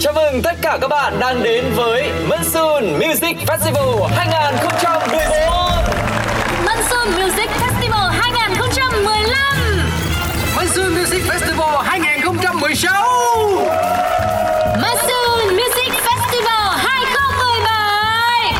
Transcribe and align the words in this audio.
Chào 0.00 0.12
mừng 0.12 0.42
tất 0.42 0.54
cả 0.62 0.78
các 0.80 0.88
bạn 0.88 1.20
đang 1.20 1.42
đến 1.42 1.64
với 1.74 2.10
Monsoon 2.28 2.84
Music 2.98 3.36
Festival 3.46 4.06
2014 4.06 5.10
Monsoon 6.64 7.08
Music 7.20 7.50
Festival 7.60 8.08
2015 8.10 9.36
Monsoon 10.56 10.94
Music 10.94 11.22
Festival 11.28 11.82
2016 11.82 12.92
Monsoon 14.82 15.56
Music 15.56 15.92
Festival 16.02 16.70
2017 16.76 18.52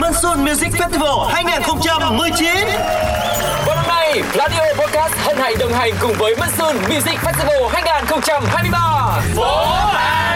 Monsoon 0.00 0.44
Music 0.44 0.72
Festival 0.72 1.26
2019 1.32 2.48
Và 3.66 3.74
năm 3.74 3.84
nay, 3.88 4.22
Radio 4.34 4.62
Podcast 4.78 5.14
hân 5.16 5.36
hạnh 5.36 5.54
đồng 5.58 5.72
hành 5.72 5.92
cùng 6.00 6.14
với 6.18 6.36
Monsoon 6.36 6.76
Music 6.76 7.18
Festival 7.24 7.68
2023 7.68 8.78
Phố 9.36 9.66
Hàng 9.66 10.27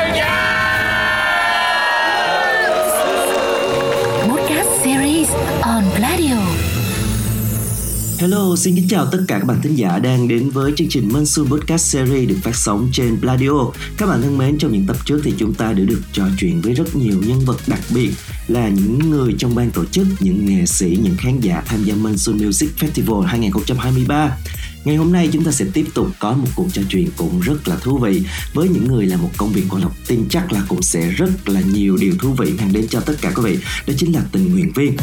Hello, 8.23 8.57
xin 8.57 8.75
kính 8.75 8.89
chào 8.89 9.07
tất 9.12 9.19
cả 9.29 9.39
các 9.39 9.45
bạn 9.45 9.62
thính 9.62 9.75
giả 9.75 9.99
đang 9.99 10.29
đến 10.29 10.51
với 10.51 10.73
chương 10.77 10.89
trình 10.89 11.12
Monsoon 11.12 11.47
Podcast 11.47 11.85
Series 11.85 12.29
được 12.29 12.37
phát 12.43 12.57
sóng 12.57 12.89
trên 12.93 13.21
Pladio. 13.21 13.71
Các 13.97 14.07
bạn 14.07 14.23
thân 14.23 14.39
mến, 14.39 14.59
trong 14.59 14.73
những 14.73 14.87
tập 14.87 14.97
trước 15.05 15.21
thì 15.25 15.35
chúng 15.39 15.55
ta 15.55 15.73
đã 15.73 15.85
được 15.85 16.01
trò 16.12 16.25
chuyện 16.39 16.61
với 16.61 16.75
rất 16.75 16.97
nhiều 16.97 17.21
nhân 17.27 17.41
vật 17.41 17.57
đặc 17.67 17.81
biệt 17.95 18.11
là 18.48 18.69
những 18.69 19.11
người 19.11 19.35
trong 19.39 19.55
ban 19.55 19.71
tổ 19.71 19.85
chức, 19.85 20.07
những 20.21 20.47
nghệ 20.47 20.67
sĩ, 20.67 20.98
những 21.03 21.17
khán 21.19 21.41
giả 21.41 21.62
tham 21.67 21.85
gia 21.85 21.95
Monsoon 21.95 22.47
Music 22.47 22.71
Festival 22.79 23.21
2023. 23.21 24.37
Ngày 24.84 24.97
hôm 24.97 25.12
nay 25.12 25.29
chúng 25.33 25.45
ta 25.45 25.53
sẽ 25.53 25.65
tiếp 25.73 25.87
tục 25.95 26.07
có 26.19 26.33
một 26.33 26.48
cuộc 26.57 26.67
trò 26.73 26.83
chuyện 26.89 27.09
cũng 27.17 27.41
rất 27.41 27.69
là 27.69 27.77
thú 27.77 27.98
vị 27.98 28.23
với 28.55 28.69
những 28.69 28.87
người 28.89 29.07
làm 29.07 29.23
một 29.23 29.31
công 29.37 29.53
việc 29.53 29.65
quan 29.70 29.83
lộc 29.83 29.97
tin 30.07 30.25
chắc 30.31 30.53
là 30.53 30.62
cũng 30.69 30.83
sẽ 30.83 31.11
rất 31.11 31.48
là 31.48 31.61
nhiều 31.61 31.97
điều 31.97 32.12
thú 32.19 32.33
vị 32.33 32.53
mang 32.59 32.73
đến 32.73 32.87
cho 32.89 33.01
tất 33.01 33.15
cả 33.20 33.33
quý 33.37 33.43
vị 33.43 33.59
đó 33.87 33.95
chính 33.97 34.14
là 34.14 34.20
tình 34.33 34.53
nguyện 34.53 34.73
viên 34.75 34.97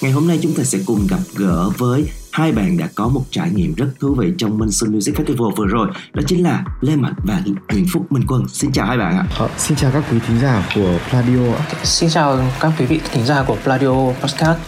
Ngày 0.00 0.12
hôm 0.12 0.28
nay 0.28 0.38
chúng 0.42 0.54
ta 0.54 0.64
sẽ 0.64 0.78
cùng 0.86 1.06
gặp 1.06 1.18
gỡ 1.34 1.70
với 1.78 2.04
hai 2.32 2.52
bạn 2.52 2.76
đã 2.76 2.88
có 2.94 3.08
một 3.08 3.24
trải 3.30 3.50
nghiệm 3.50 3.74
rất 3.74 3.86
thú 4.00 4.14
vị 4.14 4.32
trong 4.38 4.58
Monsoon 4.58 4.92
Music 4.92 5.14
Festival 5.14 5.50
vừa 5.50 5.66
rồi. 5.66 5.88
Đó 6.14 6.22
chính 6.26 6.42
là 6.42 6.64
Lê 6.80 6.96
Mạnh 6.96 7.14
và 7.24 7.42
Nguyễn 7.68 7.86
Phúc 7.92 8.12
Minh 8.12 8.22
Quân. 8.28 8.48
Xin 8.48 8.72
chào 8.72 8.86
hai 8.86 8.98
bạn 8.98 9.18
ạ. 9.18 9.26
Ờ, 9.38 9.48
xin 9.58 9.76
chào 9.76 9.90
các 9.90 10.04
quý 10.10 10.18
thính 10.26 10.40
giả 10.40 10.68
của 10.74 10.98
Pladio 11.10 11.54
ạ. 11.58 11.64
Xin 11.84 12.10
chào 12.10 12.50
các 12.60 12.72
quý 12.78 12.86
vị 12.86 13.00
thính 13.12 13.26
giả 13.26 13.44
của 13.46 13.56
Pladio 13.64 14.12
Podcast. 14.22 14.58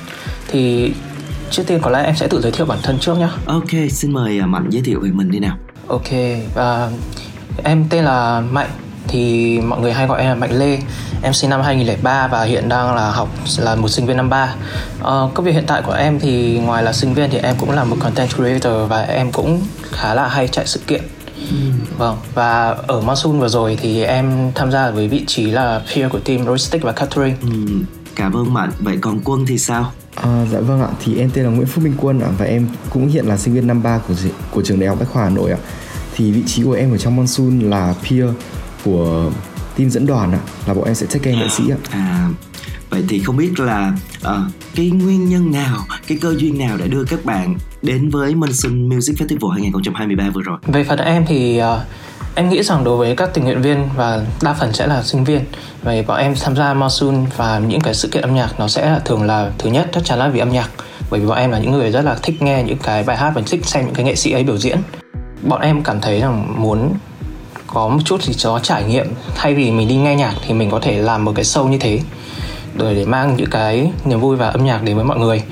Thì 0.48 0.92
trước 1.50 1.62
tiên 1.66 1.80
có 1.82 1.90
lẽ 1.90 2.04
em 2.04 2.16
sẽ 2.16 2.28
tự 2.28 2.40
giới 2.40 2.52
thiệu 2.52 2.66
bản 2.66 2.78
thân 2.82 2.98
trước 2.98 3.18
nhé 3.18 3.28
Ok 3.46 3.70
xin 3.90 4.12
mời 4.12 4.38
à, 4.38 4.46
Mạnh 4.46 4.66
giới 4.70 4.82
thiệu 4.82 5.00
về 5.00 5.10
mình 5.10 5.30
đi 5.30 5.38
nào. 5.38 5.58
Ok, 5.86 6.10
và 6.54 6.90
em 7.64 7.84
tên 7.90 8.04
là 8.04 8.40
Mạnh 8.40 8.70
Thì 9.08 9.60
mọi 9.60 9.80
người 9.80 9.92
hay 9.92 10.06
gọi 10.06 10.20
em 10.20 10.28
là 10.28 10.34
Mạnh 10.34 10.58
Lê 10.58 10.78
Em 11.22 11.32
sinh 11.32 11.50
năm 11.50 11.60
2003 11.62 12.28
và 12.28 12.42
hiện 12.44 12.68
đang 12.68 12.94
là 12.94 13.10
học 13.10 13.28
là 13.58 13.74
một 13.74 13.88
sinh 13.88 14.06
viên 14.06 14.16
năm 14.16 14.30
3 14.30 14.54
ờ, 15.00 15.30
Công 15.34 15.46
việc 15.46 15.52
hiện 15.52 15.64
tại 15.66 15.82
của 15.82 15.92
em 15.92 16.20
thì 16.20 16.60
ngoài 16.64 16.82
là 16.82 16.92
sinh 16.92 17.14
viên 17.14 17.30
thì 17.30 17.38
em 17.38 17.56
cũng 17.58 17.70
là 17.70 17.84
một 17.84 17.96
content 18.00 18.30
creator 18.30 18.88
Và 18.88 19.02
em 19.02 19.32
cũng 19.32 19.62
khá 19.90 20.14
là 20.14 20.28
hay 20.28 20.48
chạy 20.48 20.66
sự 20.66 20.80
kiện. 20.86 21.02
Vâng, 21.98 22.16
và 22.34 22.76
ở 22.86 23.00
Monsoon 23.00 23.40
vừa 23.40 23.48
rồi 23.48 23.78
thì 23.82 24.02
em 24.02 24.52
tham 24.54 24.72
gia 24.72 24.90
với 24.90 25.08
vị 25.08 25.24
trí 25.26 25.50
là 25.50 25.80
peer 25.94 26.12
của 26.12 26.18
team 26.18 26.46
Logistics 26.46 26.84
và 26.84 26.92
Catering. 26.92 27.36
Ừm, 27.42 27.84
Cảm 28.16 28.32
ơn 28.32 28.54
Mạnh 28.54 28.70
Vậy 28.78 28.98
còn 29.00 29.20
Quân 29.24 29.44
thì 29.46 29.58
sao? 29.58 29.92
À, 30.14 30.44
dạ 30.52 30.60
vâng 30.60 30.82
ạ, 30.82 30.88
thì 31.04 31.18
em 31.18 31.30
tên 31.30 31.44
là 31.44 31.50
Nguyễn 31.50 31.66
Phúc 31.66 31.84
Minh 31.84 31.94
Quân 32.00 32.20
ạ 32.20 32.28
và 32.38 32.44
em 32.44 32.68
cũng 32.90 33.08
hiện 33.08 33.26
là 33.26 33.36
sinh 33.36 33.54
viên 33.54 33.66
năm 33.66 33.82
3 33.82 33.98
của 33.98 34.14
của 34.50 34.62
trường 34.62 34.80
Đại 34.80 34.88
học 34.88 34.98
Bách 35.00 35.08
khoa 35.12 35.22
Hà 35.24 35.30
Nội 35.30 35.50
ạ. 35.50 35.58
Thì 36.16 36.30
vị 36.30 36.42
trí 36.46 36.62
của 36.62 36.72
em 36.72 36.92
ở 36.92 36.98
trong 36.98 37.16
Monsoon 37.16 37.60
là 37.60 37.94
peer 38.10 38.26
của 38.84 39.30
team 39.76 39.90
dẫn 39.90 40.06
đoàn 40.06 40.32
ạ, 40.32 40.38
là 40.66 40.74
bọn 40.74 40.84
em 40.84 40.94
sẽ 40.94 41.06
take 41.06 41.18
care 41.18 41.36
nghệ 41.36 41.48
sĩ 41.48 41.64
ạ. 41.70 41.76
à, 41.90 42.28
Vậy 42.90 43.04
thì 43.08 43.18
không 43.18 43.36
biết 43.36 43.60
là 43.60 43.92
à, 44.22 44.34
cái 44.74 44.90
nguyên 44.90 45.28
nhân 45.28 45.50
nào, 45.50 45.84
cái 46.06 46.18
cơ 46.20 46.34
duyên 46.38 46.58
nào 46.58 46.76
đã 46.76 46.86
đưa 46.86 47.04
các 47.04 47.24
bạn 47.24 47.56
đến 47.82 48.08
với 48.08 48.34
Monsoon 48.34 48.88
Music 48.88 49.16
Festival 49.16 49.48
2023 49.48 50.30
vừa 50.34 50.42
rồi? 50.42 50.58
Về 50.66 50.84
phần 50.84 50.98
em 50.98 51.24
thì 51.28 51.60
uh, 51.60 51.80
em 52.34 52.50
nghĩ 52.50 52.62
rằng 52.62 52.84
đối 52.84 52.96
với 52.96 53.16
các 53.16 53.34
tình 53.34 53.44
nguyện 53.44 53.62
viên 53.62 53.88
và 53.96 54.26
đa 54.42 54.54
phần 54.54 54.72
sẽ 54.72 54.86
là 54.86 55.02
sinh 55.02 55.24
viên 55.24 55.44
Vậy 55.82 56.04
bọn 56.06 56.18
em 56.18 56.34
tham 56.40 56.56
gia 56.56 56.74
Monsoon 56.74 57.26
và 57.36 57.58
những 57.58 57.80
cái 57.80 57.94
sự 57.94 58.08
kiện 58.08 58.22
âm 58.22 58.34
nhạc 58.34 58.60
nó 58.60 58.68
sẽ 58.68 58.90
là 58.90 58.98
thường 58.98 59.22
là 59.22 59.50
thứ 59.58 59.70
nhất 59.70 59.88
chắc 59.92 60.04
chắn 60.04 60.18
là 60.18 60.28
vì 60.28 60.40
âm 60.40 60.52
nhạc. 60.52 60.70
Bởi 61.10 61.20
vì 61.20 61.26
bọn 61.26 61.38
em 61.38 61.50
là 61.50 61.58
những 61.58 61.72
người 61.72 61.90
rất 61.90 62.04
là 62.04 62.16
thích 62.22 62.42
nghe 62.42 62.62
những 62.62 62.78
cái 62.82 63.02
bài 63.02 63.16
hát 63.16 63.32
và 63.34 63.42
thích 63.46 63.66
xem 63.66 63.84
những 63.84 63.94
cái 63.94 64.04
nghệ 64.04 64.14
sĩ 64.14 64.32
ấy 64.32 64.44
biểu 64.44 64.58
diễn. 64.58 64.78
Bọn 65.42 65.60
em 65.60 65.82
cảm 65.82 66.00
thấy 66.00 66.20
rằng 66.20 66.62
muốn 66.62 66.94
có 67.74 67.88
một 67.88 67.98
chút 68.04 68.22
gì 68.22 68.34
đó 68.44 68.60
trải 68.62 68.84
nghiệm. 68.84 69.06
Thay 69.34 69.54
vì 69.54 69.70
mình 69.70 69.88
đi 69.88 69.96
nghe 69.96 70.16
nhạc 70.16 70.34
thì 70.46 70.54
mình 70.54 70.70
có 70.70 70.80
thể 70.80 70.98
làm 70.98 71.24
một 71.24 71.32
cái 71.34 71.44
show 71.44 71.68
như 71.68 71.78
thế. 71.78 72.00
Để 72.74 72.94
để 72.94 73.04
mang 73.04 73.36
những 73.36 73.50
cái 73.50 73.92
niềm 74.04 74.20
vui 74.20 74.36
và 74.36 74.48
âm 74.48 74.64
nhạc 74.64 74.82
đến 74.82 74.96
với 74.96 75.04
mọi 75.04 75.18
người. 75.18 75.42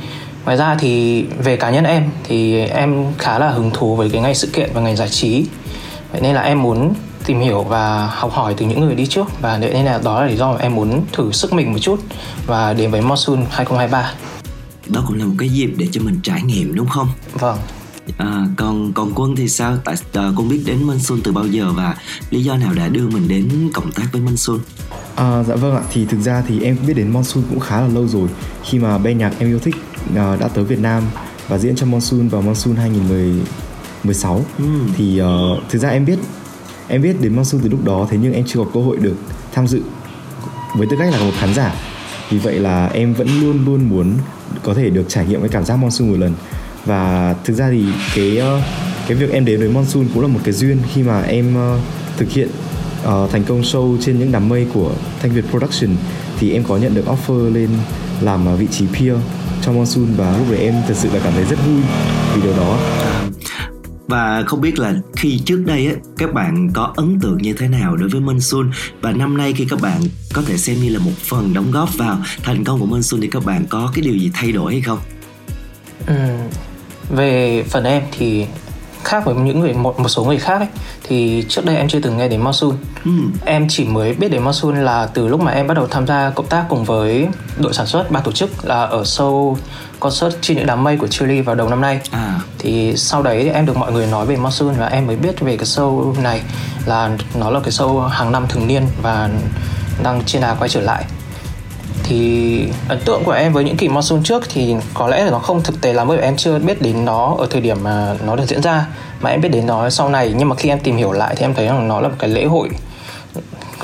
Ngoài 0.45 0.57
ra 0.57 0.77
thì 0.79 1.23
về 1.23 1.57
cá 1.57 1.71
nhân 1.71 1.85
em 1.85 2.11
thì 2.25 2.61
em 2.61 3.07
khá 3.19 3.39
là 3.39 3.51
hứng 3.51 3.71
thú 3.71 3.97
với 3.97 4.11
cái 4.11 4.23
ngành 4.23 4.35
sự 4.35 4.49
kiện 4.53 4.71
và 4.75 4.81
ngành 4.81 4.97
giải 4.97 5.09
trí. 5.09 5.47
Vậy 6.13 6.21
nên 6.21 6.35
là 6.35 6.41
em 6.41 6.63
muốn 6.63 6.95
tìm 7.27 7.41
hiểu 7.41 7.63
và 7.63 8.07
học 8.07 8.33
hỏi 8.33 8.55
từ 8.57 8.67
những 8.67 8.81
người 8.81 8.95
đi 8.95 9.07
trước. 9.07 9.27
Và 9.41 9.59
vậy 9.59 9.71
nên 9.73 9.85
là 9.85 10.01
đó 10.05 10.21
là 10.21 10.27
lý 10.27 10.37
do 10.37 10.53
mà 10.53 10.59
em 10.61 10.75
muốn 10.75 11.03
thử 11.13 11.33
sức 11.33 11.53
mình 11.53 11.73
một 11.73 11.79
chút 11.79 12.01
và 12.47 12.73
đến 12.73 12.91
với 12.91 13.01
Monsoon 13.01 13.47
2023 13.51 14.13
Đó 14.87 15.03
cũng 15.07 15.19
là 15.19 15.25
một 15.25 15.35
cái 15.39 15.49
dịp 15.49 15.71
để 15.77 15.87
cho 15.93 16.01
mình 16.05 16.21
trải 16.23 16.43
nghiệm 16.43 16.75
đúng 16.75 16.89
không? 16.89 17.09
Vâng 17.35 17.59
À, 18.17 18.47
còn 18.57 18.93
còn 18.93 19.13
quân 19.15 19.37
thì 19.37 19.49
sao? 19.49 19.77
Tại 19.85 19.95
à, 20.13 20.31
con 20.37 20.49
biết 20.49 20.63
đến 20.67 20.83
Monsoon 20.83 21.21
từ 21.25 21.33
bao 21.33 21.47
giờ 21.47 21.73
và 21.73 21.97
lý 22.31 22.45
do 22.45 22.57
nào 22.57 22.75
đã 22.75 22.89
đưa 22.89 23.09
mình 23.09 23.29
đến 23.29 23.71
cộng 23.75 23.93
tác 23.93 24.07
với 24.13 24.21
Monsoon? 24.21 24.59
À, 25.17 25.43
dạ 25.43 25.55
vâng 25.55 25.77
ạ, 25.77 25.83
thì 25.93 26.05
thực 26.05 26.21
ra 26.21 26.43
thì 26.49 26.63
em 26.63 26.77
biết 26.87 26.95
đến 26.95 27.11
Monsoon 27.13 27.45
cũng 27.51 27.61
khá 27.61 27.81
là 27.81 27.89
lâu 27.89 28.09
rồi 28.09 28.29
khi 28.65 28.79
mà 28.79 28.99
ban 28.99 29.19
nhạc 29.19 29.33
em 29.39 29.49
yêu 29.49 29.59
thích 29.59 29.75
à, 30.17 30.37
đã 30.37 30.49
tới 30.49 30.65
Việt 30.65 30.79
Nam 30.79 31.03
và 31.49 31.59
diễn 31.59 31.77
cho 31.77 31.87
Monsoon 31.87 32.29
vào 32.29 32.43
Monsoon 32.43 32.77
2016 32.77 34.45
Ừm. 34.59 34.89
thì 34.97 35.23
uh, 35.23 35.63
thực 35.71 35.79
ra 35.79 35.89
em 35.89 36.05
biết 36.05 36.19
em 36.89 37.03
biết 37.03 37.21
đến 37.21 37.37
Monsoon 37.37 37.63
từ 37.63 37.69
lúc 37.69 37.85
đó 37.85 38.07
thế 38.11 38.19
nhưng 38.23 38.33
em 38.33 38.45
chưa 38.47 38.59
có 38.59 38.71
cơ 38.75 38.81
hội 38.81 38.97
được 38.97 39.17
tham 39.53 39.67
dự 39.67 39.83
với 40.77 40.87
tư 40.91 40.97
cách 40.99 41.13
là 41.13 41.19
một 41.19 41.33
khán 41.39 41.55
giả 41.55 41.75
vì 42.31 42.39
vậy 42.39 42.59
là 42.59 42.87
em 42.87 43.15
vẫn 43.15 43.41
luôn 43.41 43.65
luôn 43.65 43.89
muốn 43.89 44.15
có 44.63 44.75
thể 44.75 44.91
được 44.91 45.05
trải 45.09 45.27
nghiệm 45.27 45.41
cái 45.41 45.49
cảm 45.49 45.65
giác 45.65 45.77
Monsoon 45.77 46.11
một 46.11 46.17
lần 46.19 46.35
và 46.85 47.35
thực 47.45 47.55
ra 47.55 47.71
thì 47.71 47.85
cái 48.15 48.39
ờ, 48.39 48.63
cái 49.09 49.17
việc 49.17 49.31
em 49.31 49.45
đến 49.45 49.59
với 49.61 49.69
Monsoon 49.69 50.09
cũng 50.15 50.23
là 50.23 50.29
một 50.29 50.41
cái 50.45 50.53
duyên 50.53 50.79
khi 50.95 51.03
mà 51.03 51.23
em 51.23 51.55
ờ, 51.55 51.81
thực 52.17 52.31
hiện 52.31 52.49
ờ, 53.05 53.29
thành 53.33 53.45
công 53.45 53.61
show 53.61 53.97
trên 54.01 54.19
những 54.19 54.33
đám 54.33 54.49
mây 54.49 54.67
của 54.75 54.93
Thanh 55.23 55.33
Việt 55.33 55.45
Production. 55.51 55.97
Thì 56.39 56.53
em 56.53 56.65
có 56.65 56.77
nhận 56.77 56.95
được 56.95 57.05
offer 57.07 57.55
lên 57.55 57.69
làm 58.21 58.57
vị 58.57 58.67
trí 58.71 58.87
peer 58.87 59.17
cho 59.63 59.73
Monsoon 59.73 60.07
và 60.17 60.39
lúc 60.39 60.47
đấy 60.51 60.61
em 60.61 60.75
thật 60.89 60.95
sự 60.97 61.09
là 61.13 61.21
cảm 61.25 61.33
thấy 61.33 61.45
rất 61.45 61.59
vui 61.67 61.83
vì 62.35 62.43
điều 62.43 62.57
đó. 62.57 62.79
Và 64.09 64.43
không 64.47 64.61
biết 64.61 64.79
là 64.79 64.95
khi 65.17 65.39
trước 65.45 65.63
đây 65.67 65.87
á, 65.87 65.95
các 66.19 66.35
bạn 66.35 66.71
có 66.75 66.93
ấn 66.97 67.21
tượng 67.21 67.39
như 67.43 67.53
thế 67.53 67.69
nào 67.69 67.97
đối 67.97 68.09
với 68.09 68.21
Monsoon? 68.21 68.71
Và 69.01 69.13
năm 69.13 69.37
nay 69.37 69.53
khi 69.57 69.67
các 69.71 69.81
bạn 69.81 70.01
có 70.33 70.43
thể 70.43 70.57
xem 70.57 70.77
như 70.83 70.89
là 70.89 70.99
một 70.99 71.17
phần 71.17 71.55
đóng 71.55 71.71
góp 71.71 71.99
vào 71.99 72.19
thành 72.43 72.65
công 72.65 72.81
của 72.81 72.87
Monsoon 72.87 73.21
thì 73.21 73.29
các 73.29 73.45
bạn 73.45 73.67
có 73.69 73.91
cái 73.95 74.03
điều 74.03 74.15
gì 74.15 74.31
thay 74.35 74.53
đổi 74.53 74.73
hay 74.73 74.83
không? 74.83 74.99
Ừm, 76.07 76.17
về 77.11 77.65
phần 77.71 77.85
em 77.85 78.03
thì 78.19 78.47
khác 79.05 79.25
với 79.25 79.35
những 79.35 79.61
người 79.61 79.73
một 79.73 80.01
một 80.01 80.09
số 80.09 80.25
người 80.25 80.39
khác 80.39 80.59
ấy, 80.59 80.69
thì 81.03 81.45
trước 81.49 81.65
đây 81.65 81.77
em 81.77 81.89
chưa 81.89 82.01
từng 82.01 82.17
nghe 82.17 82.29
đến 82.29 82.41
Monsoon. 82.41 82.73
Ừm. 83.05 83.33
Em 83.45 83.67
chỉ 83.69 83.85
mới 83.85 84.15
biết 84.15 84.29
đến 84.29 84.43
Monsoon 84.43 84.85
là 84.85 85.07
từ 85.07 85.29
lúc 85.29 85.41
mà 85.41 85.53
em 85.53 85.67
bắt 85.67 85.75
đầu 85.75 85.87
tham 85.87 86.07
gia 86.07 86.31
cộng 86.31 86.47
tác 86.47 86.65
cùng 86.69 86.85
với 86.85 87.29
đội 87.59 87.73
sản 87.75 87.87
xuất 87.87 88.11
ban 88.11 88.23
tổ 88.23 88.33
chức 88.33 88.65
là 88.65 88.85
ở 88.85 89.03
show 89.03 89.57
concert 90.01 90.35
trên 90.41 90.57
những 90.57 90.67
đám 90.67 90.85
mây 90.85 90.97
của 90.97 91.07
Chile 91.07 91.43
vào 91.43 91.55
đầu 91.55 91.69
năm 91.69 91.81
nay. 91.81 92.01
À, 92.11 92.41
Thì 92.59 92.97
sau 92.97 93.23
đấy 93.23 93.45
thì 93.45 93.51
em 93.51 93.67
được 93.67 93.77
mọi 93.77 93.93
người 93.93 94.07
nói 94.07 94.27
về 94.27 94.37
Monsoon 94.37 94.75
và 94.79 94.87
em 94.87 95.07
mới 95.07 95.17
biết 95.17 95.41
về 95.41 95.57
cái 95.57 95.67
show 95.67 96.23
này 96.23 96.41
là 96.87 97.11
nó 97.35 97.51
là 97.51 97.61
cái 97.61 97.71
show 97.71 98.01
hàng 98.01 98.33
năm 98.33 98.47
thường 98.49 98.67
niên 98.67 98.83
và 99.03 99.31
đang 100.03 100.23
trên 100.27 100.43
đà 100.43 100.55
quay 100.55 100.69
trở 100.69 100.81
lại 100.81 101.05
thì 102.11 102.65
ấn 102.89 102.99
tượng 103.05 103.25
của 103.25 103.33
em 103.33 103.53
với 103.53 103.65
những 103.65 103.77
kỳ 103.77 103.89
monsoon 103.89 104.23
trước 104.23 104.43
thì 104.49 104.75
có 104.95 105.09
lẽ 105.09 105.25
là 105.25 105.31
nó 105.31 105.39
không 105.39 105.63
thực 105.63 105.81
tế 105.81 105.93
lắm 105.93 106.09
bởi 106.09 106.17
vì 106.17 106.23
em 106.23 106.37
chưa 106.37 106.59
biết 106.59 106.83
đến 106.83 107.05
nó 107.05 107.35
ở 107.39 107.47
thời 107.51 107.61
điểm 107.61 107.77
mà 107.83 108.15
nó 108.27 108.37
được 108.37 108.45
diễn 108.47 108.63
ra 108.63 108.87
mà 109.21 109.31
em 109.31 109.41
biết 109.41 109.49
đến 109.49 109.67
nó 109.67 109.91
sau 109.91 110.09
này. 110.09 110.35
Nhưng 110.37 110.49
mà 110.49 110.57
khi 110.57 110.69
em 110.69 110.81
tìm 110.81 110.97
hiểu 110.97 111.13
lại 111.13 111.35
thì 111.37 111.45
em 111.45 111.55
thấy 111.55 111.67
rằng 111.67 111.89
nó 111.89 112.01
là 112.01 112.09
một 112.09 112.15
cái 112.19 112.31
lễ 112.31 112.45
hội 112.45 112.69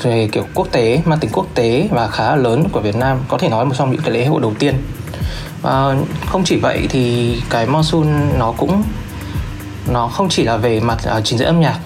về 0.01 0.29
kiểu 0.31 0.43
quốc 0.53 0.67
tế 0.71 1.01
mang 1.05 1.19
tính 1.19 1.31
quốc 1.33 1.45
tế 1.53 1.87
và 1.91 2.07
khá 2.07 2.29
là 2.29 2.35
lớn 2.35 2.69
của 2.71 2.79
Việt 2.79 2.95
Nam 2.95 3.19
có 3.27 3.37
thể 3.37 3.49
nói 3.49 3.59
là 3.59 3.69
một 3.69 3.75
trong 3.77 3.91
những 3.91 4.01
cái 4.01 4.11
lễ 4.11 4.25
hội 4.25 4.41
đầu 4.41 4.53
tiên. 4.59 4.75
Và 5.61 5.95
không 6.25 6.43
chỉ 6.43 6.55
vậy 6.55 6.87
thì 6.89 7.35
cái 7.49 7.65
monsoon 7.65 8.39
nó 8.39 8.53
cũng 8.57 8.83
nó 9.91 10.07
không 10.07 10.29
chỉ 10.29 10.43
là 10.43 10.57
về 10.57 10.79
mặt 10.79 10.97
uh, 11.17 11.23
trình 11.23 11.39
diễn 11.39 11.47
âm 11.47 11.59
nhạc 11.59 11.79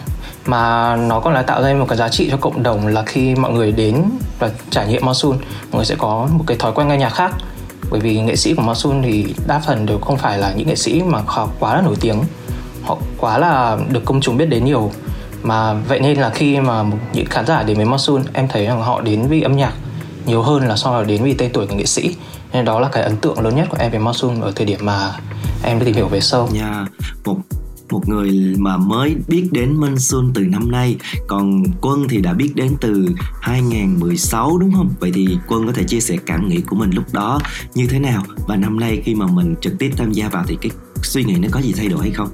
mà 0.45 0.95
nó 0.95 1.19
còn 1.19 1.33
là 1.33 1.41
tạo 1.41 1.63
ra 1.63 1.73
một 1.73 1.85
cái 1.89 1.97
giá 1.97 2.09
trị 2.09 2.27
cho 2.31 2.37
cộng 2.37 2.63
đồng 2.63 2.87
là 2.87 3.03
khi 3.05 3.35
mọi 3.35 3.51
người 3.51 3.71
đến 3.71 4.03
và 4.41 4.49
trải 4.69 4.87
nghiệm 4.87 5.05
Monsoon 5.05 5.37
mọi 5.37 5.75
người 5.75 5.85
sẽ 5.85 5.95
có 5.95 6.27
một 6.31 6.43
cái 6.47 6.57
thói 6.57 6.71
quen 6.71 6.87
nghe 6.87 6.97
nhạc 6.97 7.09
khác. 7.09 7.31
Bởi 7.89 7.99
vì 7.99 8.21
nghệ 8.21 8.35
sĩ 8.35 8.53
của 8.53 8.61
Monsoon 8.61 9.01
thì 9.03 9.25
đa 9.47 9.59
phần 9.59 9.85
đều 9.85 9.99
không 9.99 10.17
phải 10.17 10.37
là 10.37 10.53
những 10.55 10.67
nghệ 10.67 10.75
sĩ 10.75 11.01
mà 11.03 11.19
họ 11.25 11.49
quá 11.59 11.75
là 11.75 11.81
nổi 11.81 11.95
tiếng. 12.01 12.23
Họ 12.83 12.97
quá 13.17 13.37
là 13.37 13.77
được 13.89 14.05
công 14.05 14.21
chúng 14.21 14.37
biết 14.37 14.45
đến 14.45 14.65
nhiều. 14.65 14.91
Mà 15.43 15.73
vậy 15.73 15.99
nên 15.99 16.17
là 16.17 16.29
khi 16.29 16.59
mà 16.59 16.83
những 17.13 17.25
khán 17.25 17.45
giả 17.45 17.63
đến 17.63 17.77
với 17.77 17.85
Monsoon 17.85 18.23
em 18.33 18.47
thấy 18.47 18.65
rằng 18.65 18.81
họ 18.81 19.01
đến 19.01 19.27
vì 19.27 19.41
âm 19.41 19.57
nhạc 19.57 19.73
nhiều 20.25 20.41
hơn 20.41 20.67
là 20.67 20.75
so 20.75 20.91
với 20.91 21.05
đến 21.05 21.23
vì 21.23 21.33
tên 21.33 21.51
tuổi 21.53 21.67
của 21.67 21.75
nghệ 21.75 21.85
sĩ. 21.85 22.15
Nên 22.53 22.65
đó 22.65 22.79
là 22.79 22.89
cái 22.91 23.03
ấn 23.03 23.17
tượng 23.17 23.39
lớn 23.39 23.55
nhất 23.55 23.67
của 23.69 23.77
em 23.79 23.91
về 23.91 23.99
Monsoon 23.99 24.41
ở 24.41 24.51
thời 24.55 24.65
điểm 24.65 24.79
mà 24.83 25.11
em 25.63 25.79
đã 25.79 25.85
tìm 25.85 25.95
hiểu 25.95 26.07
về 26.07 26.19
sâu. 26.21 26.49
Nha, 26.51 26.85
một 27.25 27.35
một 27.91 28.09
người 28.09 28.55
mà 28.57 28.77
mới 28.77 29.15
biết 29.27 29.47
đến 29.51 29.73
Monsoon 29.73 30.31
từ 30.33 30.41
năm 30.41 30.71
nay 30.71 30.97
còn 31.27 31.63
Quân 31.81 32.07
thì 32.09 32.21
đã 32.21 32.33
biết 32.33 32.51
đến 32.55 32.71
từ 32.81 33.07
2016 33.41 34.57
đúng 34.57 34.71
không? 34.73 34.89
Vậy 34.99 35.11
thì 35.13 35.27
Quân 35.47 35.67
có 35.67 35.73
thể 35.73 35.83
chia 35.83 35.99
sẻ 35.99 36.17
cảm 36.25 36.47
nghĩ 36.47 36.61
của 36.61 36.75
mình 36.75 36.91
lúc 36.91 37.13
đó 37.13 37.39
như 37.75 37.87
thế 37.87 37.99
nào 37.99 38.23
và 38.47 38.55
năm 38.55 38.79
nay 38.79 39.01
khi 39.05 39.15
mà 39.15 39.25
mình 39.27 39.55
trực 39.61 39.73
tiếp 39.79 39.91
tham 39.97 40.11
gia 40.11 40.29
vào 40.29 40.43
thì 40.47 40.57
cái 40.61 40.71
suy 41.03 41.23
nghĩ 41.23 41.35
nó 41.35 41.47
có 41.51 41.61
gì 41.61 41.73
thay 41.77 41.87
đổi 41.87 42.01
hay 42.01 42.11
không? 42.11 42.29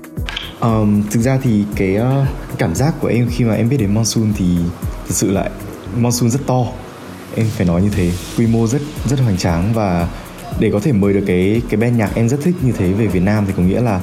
Um, 0.59 1.03
thực 1.11 1.21
ra 1.21 1.39
thì 1.43 1.63
cái 1.75 1.97
uh, 1.97 2.27
cảm 2.57 2.75
giác 2.75 3.01
của 3.01 3.07
em 3.07 3.27
khi 3.31 3.45
mà 3.45 3.53
em 3.53 3.69
biết 3.69 3.77
đến 3.79 3.93
Monsoon 3.93 4.33
thì 4.37 4.45
thực 5.07 5.15
sự 5.15 5.31
lại 5.31 5.49
Monsoon 5.97 6.31
rất 6.31 6.47
to 6.47 6.65
em 7.35 7.47
phải 7.57 7.67
nói 7.67 7.81
như 7.81 7.89
thế 7.89 8.11
quy 8.37 8.47
mô 8.47 8.67
rất 8.67 8.81
rất 9.05 9.19
hoành 9.19 9.37
tráng 9.37 9.73
và 9.73 10.07
để 10.59 10.69
có 10.73 10.79
thể 10.79 10.91
mời 10.91 11.13
được 11.13 11.23
cái 11.27 11.61
cái 11.69 11.79
band 11.79 11.97
nhạc 11.97 12.15
em 12.15 12.29
rất 12.29 12.37
thích 12.43 12.55
như 12.61 12.71
thế 12.71 12.93
về 12.93 13.07
Việt 13.07 13.23
Nam 13.23 13.43
thì 13.47 13.53
có 13.57 13.63
nghĩa 13.63 13.81
là 13.81 14.01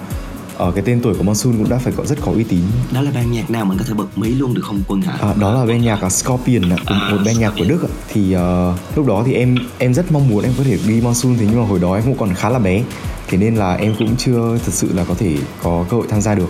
ở 0.57 0.73
cái 0.73 0.85
tên 0.87 1.01
tuổi 1.01 1.15
của 1.15 1.23
Monsoon 1.23 1.59
cũng 1.59 1.69
đã 1.69 1.79
phải 1.79 1.93
có 1.97 2.05
rất 2.07 2.19
có 2.21 2.33
uy 2.33 2.45
tín. 2.45 2.61
Đó 2.93 3.01
là 3.01 3.11
ban 3.15 3.33
nhạc 3.33 3.51
nào 3.51 3.65
mình 3.65 3.79
có 3.79 3.85
thể 3.89 3.95
bật 3.95 4.19
mí 4.19 4.29
luôn 4.29 4.55
được 4.55 4.63
không 4.65 4.83
quân 4.89 5.01
hả? 5.01 5.19
À, 5.21 5.35
đó 5.41 5.55
là 5.55 5.67
ban 5.67 5.83
nhạc 5.83 6.03
là 6.03 6.11
Scorpion 6.11 6.71
ạ 6.71 6.77
à, 6.87 7.09
một 7.11 7.19
ban 7.27 7.39
nhạc 7.39 7.53
của 7.59 7.65
Đức 7.69 7.83
ạ. 7.83 7.93
Thì 8.13 8.37
uh, 8.37 8.97
lúc 8.97 9.07
đó 9.07 9.23
thì 9.27 9.33
em 9.33 9.57
em 9.79 9.95
rất 9.95 10.13
mong 10.13 10.29
muốn 10.29 10.45
em 10.45 10.53
có 10.59 10.65
thể 10.65 10.79
đi 10.87 11.01
Monsoon 11.01 11.37
thế 11.39 11.47
nhưng 11.51 11.61
mà 11.61 11.67
hồi 11.67 11.79
đó 11.79 11.95
em 11.95 12.05
cũng 12.05 12.19
còn 12.19 12.35
khá 12.35 12.51
là 12.51 12.59
bé. 12.59 12.83
Thế 13.29 13.39
nên 13.39 13.55
là 13.55 13.75
em 13.75 13.95
cũng 13.99 14.17
chưa 14.17 14.59
thực 14.65 14.75
sự 14.75 14.93
là 14.93 15.05
có 15.05 15.15
thể 15.15 15.37
có 15.63 15.85
cơ 15.91 15.97
hội 15.97 16.07
tham 16.11 16.21
gia 16.21 16.35
được. 16.35 16.49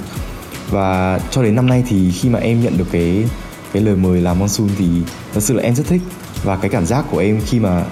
Và 0.70 1.20
cho 1.30 1.42
đến 1.42 1.54
năm 1.54 1.66
nay 1.66 1.84
thì 1.88 2.12
khi 2.12 2.28
mà 2.28 2.38
em 2.38 2.62
nhận 2.62 2.78
được 2.78 2.86
cái 2.92 3.24
cái 3.72 3.82
lời 3.82 3.96
mời 3.96 4.20
làm 4.20 4.38
Monsoon 4.38 4.68
thì 4.78 4.86
thật 5.34 5.40
sự 5.40 5.54
là 5.54 5.62
em 5.62 5.74
rất 5.74 5.86
thích. 5.86 6.02
Và 6.44 6.56
cái 6.56 6.70
cảm 6.70 6.86
giác 6.86 7.04
của 7.10 7.18
em 7.18 7.40
khi 7.46 7.60
mà 7.60 7.84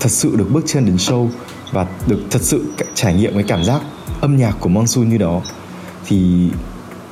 thật 0.00 0.10
sự 0.10 0.36
được 0.36 0.50
bước 0.50 0.64
chân 0.66 0.86
đến 0.86 0.96
show 0.96 1.28
và 1.72 1.86
được 2.06 2.20
thật 2.30 2.42
sự 2.42 2.64
trải 2.94 3.14
nghiệm 3.14 3.34
cái 3.34 3.42
cảm 3.42 3.64
giác 3.64 3.80
âm 4.24 4.36
nhạc 4.36 4.56
của 4.60 4.68
Monsoon 4.68 5.08
như 5.08 5.18
đó 5.18 5.40
thì 6.06 6.48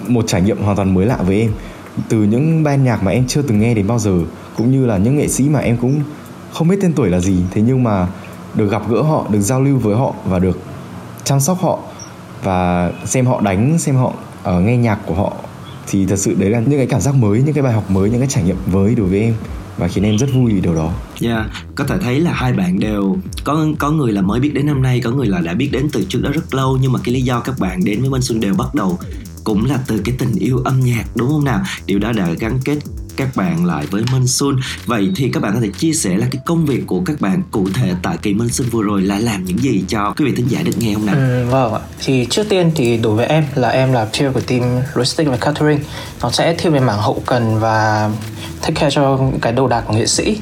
một 0.08 0.24
trải 0.26 0.42
nghiệm 0.42 0.62
hoàn 0.62 0.76
toàn 0.76 0.94
mới 0.94 1.06
lạ 1.06 1.18
với 1.26 1.40
em. 1.40 1.50
Từ 2.08 2.22
những 2.22 2.62
ban 2.62 2.84
nhạc 2.84 3.02
mà 3.02 3.10
em 3.10 3.26
chưa 3.26 3.42
từng 3.42 3.60
nghe 3.60 3.74
đến 3.74 3.86
bao 3.86 3.98
giờ 3.98 4.18
cũng 4.56 4.70
như 4.70 4.86
là 4.86 4.98
những 4.98 5.16
nghệ 5.16 5.28
sĩ 5.28 5.48
mà 5.48 5.58
em 5.58 5.76
cũng 5.76 6.02
không 6.52 6.68
biết 6.68 6.76
tên 6.82 6.92
tuổi 6.92 7.10
là 7.10 7.20
gì 7.20 7.36
thế 7.50 7.62
nhưng 7.62 7.84
mà 7.84 8.06
được 8.54 8.70
gặp 8.70 8.82
gỡ 8.90 9.02
họ 9.02 9.26
được 9.30 9.40
giao 9.40 9.62
lưu 9.62 9.78
với 9.78 9.96
họ 9.96 10.14
và 10.24 10.38
được 10.38 10.58
chăm 11.24 11.40
sóc 11.40 11.58
họ 11.60 11.78
và 12.42 12.92
xem 13.04 13.26
họ 13.26 13.40
đánh 13.40 13.78
xem 13.78 13.96
họ 13.96 14.12
uh, 14.48 14.64
nghe 14.64 14.76
nhạc 14.76 14.98
của 15.06 15.14
họ 15.14 15.32
thì 15.86 16.06
thật 16.06 16.16
sự 16.16 16.34
đấy 16.38 16.50
là 16.50 16.60
những 16.60 16.78
cái 16.78 16.86
cảm 16.86 17.00
giác 17.00 17.14
mới 17.14 17.42
những 17.42 17.54
cái 17.54 17.62
bài 17.62 17.72
học 17.72 17.90
mới 17.90 18.10
những 18.10 18.20
cái 18.20 18.28
trải 18.28 18.44
nghiệm 18.44 18.56
mới 18.72 18.94
đối 18.94 19.06
với 19.06 19.20
em 19.20 19.34
và 19.76 19.88
khiến 19.88 20.04
em 20.04 20.16
rất 20.16 20.26
vui 20.34 20.52
vì 20.52 20.60
điều 20.60 20.74
đó. 20.74 20.92
Dạ, 21.20 21.36
yeah, 21.36 21.50
có 21.74 21.84
thể 21.84 21.98
thấy 21.98 22.20
là 22.20 22.32
hai 22.32 22.52
bạn 22.52 22.78
đều 22.78 23.16
có 23.44 23.66
có 23.78 23.90
người 23.90 24.12
là 24.12 24.22
mới 24.22 24.40
biết 24.40 24.54
đến 24.54 24.66
năm 24.66 24.82
nay, 24.82 25.00
có 25.00 25.10
người 25.10 25.26
là 25.26 25.40
đã 25.40 25.54
biết 25.54 25.68
đến 25.72 25.88
từ 25.92 26.04
trước 26.08 26.20
đó 26.22 26.30
rất 26.30 26.54
lâu 26.54 26.78
nhưng 26.82 26.92
mà 26.92 27.00
cái 27.04 27.14
lý 27.14 27.22
do 27.22 27.40
các 27.40 27.58
bạn 27.58 27.84
đến 27.84 28.00
với 28.00 28.10
Minh 28.10 28.22
Xuân 28.22 28.40
đều 28.40 28.54
bắt 28.54 28.74
đầu 28.74 28.98
cũng 29.44 29.64
là 29.64 29.78
từ 29.86 30.00
cái 30.04 30.14
tình 30.18 30.34
yêu 30.34 30.58
âm 30.58 30.80
nhạc 30.80 31.04
đúng 31.14 31.28
không 31.28 31.44
nào? 31.44 31.62
Điều 31.86 31.98
đó 31.98 32.12
đã 32.12 32.28
gắn 32.38 32.58
kết 32.64 32.78
các 33.16 33.28
bạn 33.36 33.66
lại 33.66 33.86
với 33.90 34.02
Minh 34.12 34.26
Xuân 34.26 34.56
Vậy 34.86 35.12
thì 35.16 35.30
các 35.32 35.42
bạn 35.42 35.52
có 35.54 35.60
thể 35.60 35.68
chia 35.78 35.92
sẻ 35.92 36.16
là 36.16 36.26
cái 36.30 36.42
công 36.46 36.66
việc 36.66 36.82
của 36.86 37.02
các 37.06 37.20
bạn 37.20 37.42
cụ 37.50 37.68
thể 37.74 37.92
tại 38.02 38.16
kỳ 38.22 38.34
Minh 38.34 38.48
Xuân 38.48 38.68
vừa 38.70 38.82
rồi 38.82 39.02
là 39.02 39.18
làm 39.18 39.44
những 39.44 39.58
gì 39.58 39.84
cho 39.88 40.14
quý 40.16 40.24
vị 40.24 40.32
thính 40.36 40.48
giả 40.48 40.60
được 40.64 40.78
nghe 40.78 40.94
không 40.94 41.06
nào? 41.06 41.14
Ừ, 41.14 41.46
vâng 41.50 41.74
ạ. 41.74 41.80
Thì 42.04 42.26
trước 42.30 42.48
tiên 42.48 42.72
thì 42.74 42.96
đối 42.96 43.14
với 43.14 43.26
em 43.26 43.44
là 43.54 43.68
em 43.68 43.92
là 43.92 44.04
peer 44.04 44.34
của 44.34 44.40
team 44.40 44.62
logistics 44.94 45.30
và 45.30 45.36
catering. 45.36 45.80
Nó 46.22 46.30
sẽ 46.30 46.54
thiên 46.54 46.72
về 46.72 46.80
mảng 46.80 46.98
hậu 46.98 47.22
cần 47.26 47.58
và 47.60 48.10
take 48.60 48.74
care 48.74 48.90
cho 48.90 49.20
cái 49.40 49.52
đồ 49.52 49.68
đạc 49.68 49.84
của 49.86 49.94
nghệ 49.94 50.06
sĩ 50.06 50.38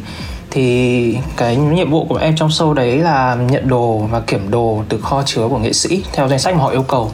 thì 0.51 1.17
cái 1.37 1.57
nhiệm 1.57 1.91
vụ 1.91 2.05
của 2.05 2.17
em 2.17 2.37
trong 2.37 2.49
show 2.49 2.73
đấy 2.73 2.99
là 2.99 3.35
nhận 3.35 3.69
đồ 3.69 3.99
và 3.99 4.21
kiểm 4.21 4.51
đồ 4.51 4.85
từ 4.89 5.01
kho 5.01 5.23
chứa 5.27 5.49
của 5.49 5.59
nghệ 5.59 5.73
sĩ 5.73 6.05
theo 6.13 6.29
danh 6.29 6.39
sách 6.39 6.55
mà 6.55 6.63
họ 6.63 6.71
yêu 6.71 6.83
cầu 6.83 7.13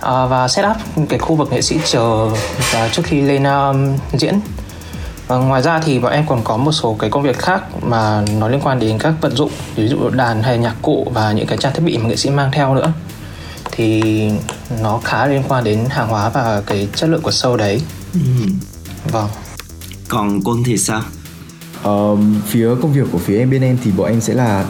à, 0.00 0.26
và 0.26 0.48
set 0.48 0.64
up 0.70 1.06
cái 1.08 1.18
khu 1.18 1.34
vực 1.36 1.52
nghệ 1.52 1.62
sĩ 1.62 1.76
chờ 1.84 2.28
và 2.72 2.88
trước 2.92 3.02
khi 3.04 3.20
lên 3.20 3.44
um, 3.44 3.96
diễn 4.12 4.40
và 5.28 5.36
ngoài 5.36 5.62
ra 5.62 5.80
thì 5.80 5.98
bọn 5.98 6.12
em 6.12 6.26
còn 6.28 6.40
có 6.44 6.56
một 6.56 6.72
số 6.72 6.96
cái 6.98 7.10
công 7.10 7.22
việc 7.22 7.38
khác 7.38 7.62
mà 7.82 8.24
nó 8.38 8.48
liên 8.48 8.60
quan 8.60 8.78
đến 8.78 8.98
các 8.98 9.14
vận 9.20 9.36
dụng 9.36 9.50
ví 9.76 9.88
dụ 9.88 10.10
đàn 10.10 10.42
hay 10.42 10.58
nhạc 10.58 10.74
cụ 10.82 11.06
và 11.14 11.32
những 11.32 11.46
cái 11.46 11.58
trang 11.58 11.72
thiết 11.74 11.82
bị 11.84 11.98
mà 11.98 12.08
nghệ 12.08 12.16
sĩ 12.16 12.30
mang 12.30 12.50
theo 12.52 12.74
nữa. 12.74 12.92
Thì 13.72 14.02
nó 14.82 15.00
khá 15.04 15.26
liên 15.26 15.42
quan 15.48 15.64
đến 15.64 15.86
hàng 15.90 16.08
hóa 16.08 16.28
và 16.28 16.62
cái 16.66 16.88
chất 16.94 17.10
lượng 17.10 17.22
của 17.22 17.30
show 17.30 17.56
đấy. 17.56 17.82
Ừ. 18.14 18.20
vâng. 19.10 19.28
Còn 20.08 20.40
quân 20.44 20.62
thì 20.64 20.78
sao? 20.78 21.02
Uh, 21.88 22.18
phía 22.46 22.68
công 22.82 22.92
việc 22.92 23.06
của 23.12 23.18
phía 23.18 23.38
em 23.38 23.50
bên 23.50 23.62
em 23.62 23.78
thì 23.84 23.90
bọn 23.90 24.06
em 24.06 24.20
sẽ 24.20 24.34
là 24.34 24.64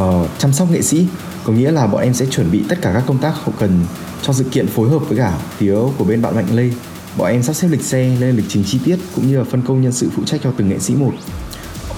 uh, 0.00 0.28
chăm 0.38 0.52
sóc 0.52 0.70
nghệ 0.70 0.82
sĩ. 0.82 1.06
Có 1.44 1.52
nghĩa 1.52 1.70
là 1.70 1.86
bọn 1.86 2.02
em 2.02 2.14
sẽ 2.14 2.26
chuẩn 2.26 2.50
bị 2.50 2.62
tất 2.68 2.78
cả 2.82 2.90
các 2.94 3.02
công 3.06 3.18
tác 3.18 3.32
hậu 3.44 3.54
cần 3.58 3.84
cho 4.22 4.32
sự 4.32 4.44
kiện 4.44 4.66
phối 4.68 4.90
hợp 4.90 4.98
với 5.08 5.18
cả 5.18 5.32
phía 5.58 5.76
của 5.98 6.04
bên 6.04 6.22
bạn 6.22 6.34
Mạnh 6.34 6.46
Lê 6.50 6.70
bọn 7.16 7.28
em 7.28 7.42
sắp 7.42 7.52
xếp 7.52 7.68
lịch 7.68 7.82
xe 7.82 8.16
lên 8.20 8.36
lịch 8.36 8.46
trình 8.48 8.64
chi 8.66 8.80
tiết 8.84 8.98
cũng 9.14 9.28
như 9.28 9.38
là 9.38 9.44
phân 9.44 9.62
công 9.62 9.82
nhân 9.82 9.92
sự 9.92 10.10
phụ 10.16 10.22
trách 10.24 10.40
cho 10.44 10.52
từng 10.56 10.68
nghệ 10.68 10.78
sĩ 10.78 10.94
một. 10.94 11.12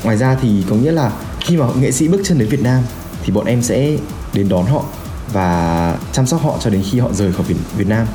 Ngoài 0.02 0.16
ra 0.16 0.36
thì 0.42 0.64
có 0.70 0.76
nghĩa 0.76 0.92
là 0.92 1.12
khi 1.40 1.56
mà 1.56 1.66
nghệ 1.80 1.92
sĩ 1.92 2.08
bước 2.08 2.20
chân 2.24 2.38
đến 2.38 2.48
Việt 2.48 2.62
Nam 2.62 2.82
thì 3.22 3.32
bọn 3.32 3.46
em 3.46 3.62
sẽ 3.62 3.96
đến 4.32 4.48
đón 4.48 4.66
họ 4.66 4.84
và 5.32 5.98
chăm 6.12 6.26
sóc 6.26 6.42
họ 6.42 6.58
cho 6.60 6.70
đến 6.70 6.82
khi 6.90 6.98
họ 6.98 7.12
rời 7.12 7.32
khỏi 7.32 7.42
Việt, 7.42 7.56
Việt 7.76 7.88
Nam. 7.88 8.06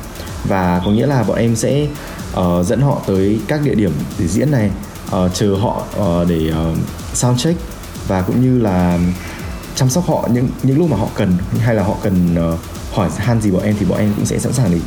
Và 0.48 0.82
có 0.84 0.90
nghĩa 0.90 1.06
là 1.06 1.22
bọn 1.22 1.38
em 1.38 1.56
sẽ 1.56 1.86
uh, 2.36 2.66
dẫn 2.66 2.80
họ 2.80 3.02
tới 3.06 3.40
các 3.48 3.62
địa 3.62 3.74
điểm 3.74 3.92
để 4.18 4.28
diễn 4.28 4.50
này 4.50 4.70
uh, 5.06 5.34
chờ 5.34 5.54
họ 5.54 5.84
uh, 6.00 6.28
để 6.28 6.52
uh, 6.72 6.78
sound 7.14 7.42
check 7.42 7.60
và 8.08 8.22
cũng 8.22 8.42
như 8.42 8.58
là 8.58 8.98
chăm 9.74 9.90
sóc 9.90 10.06
họ 10.06 10.28
những 10.32 10.48
những 10.62 10.78
lúc 10.78 10.90
mà 10.90 10.96
họ 10.96 11.08
cần 11.14 11.36
hay 11.58 11.74
là 11.74 11.82
họ 11.82 11.94
cần 12.02 12.36
uh, 12.52 12.58
hỏi 12.92 13.10
han 13.16 13.40
gì 13.40 13.50
bọn 13.50 13.62
em 13.62 13.76
thì 13.78 13.86
bọn 13.86 13.98
em 13.98 14.12
cũng 14.16 14.26
sẽ 14.26 14.38
sẵn 14.38 14.52
sàng 14.52 14.70
để 14.72 14.78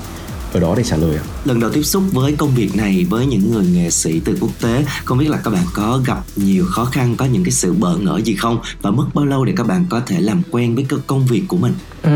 ở 0.54 0.60
đó 0.60 0.74
để 0.78 0.84
trả 0.84 0.98
lời 0.98 1.16
ạ. 1.16 1.24
Lần 1.46 1.60
đầu 1.60 1.70
tiếp 1.74 1.84
xúc 1.84 2.04
với 2.12 2.36
công 2.38 2.50
việc 2.56 2.76
này 2.76 3.06
với 3.10 3.26
những 3.26 3.52
người 3.52 3.66
nghệ 3.66 3.90
sĩ 3.90 4.22
từ 4.26 4.38
quốc 4.42 4.52
tế, 4.62 4.86
không 5.06 5.18
biết 5.18 5.30
là 5.30 5.38
các 5.38 5.52
bạn 5.52 5.64
có 5.74 6.00
gặp 6.06 6.24
nhiều 6.36 6.66
khó 6.70 6.86
khăn, 6.86 7.16
có 7.16 7.26
những 7.26 7.44
cái 7.44 7.52
sự 7.52 7.74
bỡ 7.74 7.96
ngỡ 7.98 8.22
gì 8.22 8.36
không 8.36 8.58
và 8.82 8.92
mất 8.92 9.06
bao 9.14 9.26
lâu 9.26 9.46
để 9.46 9.54
các 9.58 9.68
bạn 9.68 9.86
có 9.90 10.02
thể 10.06 10.20
làm 10.20 10.42
quen 10.52 10.76
với 10.76 10.86
cái 10.90 11.00
công 11.08 11.26
việc 11.26 11.44
của 11.48 11.58
mình? 11.58 11.74
Ừ, 12.04 12.10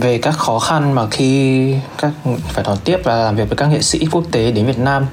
về 0.00 0.18
các 0.18 0.32
khó 0.32 0.58
khăn 0.58 0.94
mà 0.94 1.06
khi 1.10 1.74
các 1.98 2.12
phải 2.52 2.64
đón 2.64 2.78
tiếp 2.84 2.98
và 3.04 3.16
làm 3.16 3.36
việc 3.36 3.48
với 3.48 3.56
các 3.56 3.66
nghệ 3.66 3.82
sĩ 3.82 4.06
quốc 4.10 4.24
tế 4.30 4.52
đến 4.52 4.66
Việt 4.66 4.78
Nam 4.78 5.06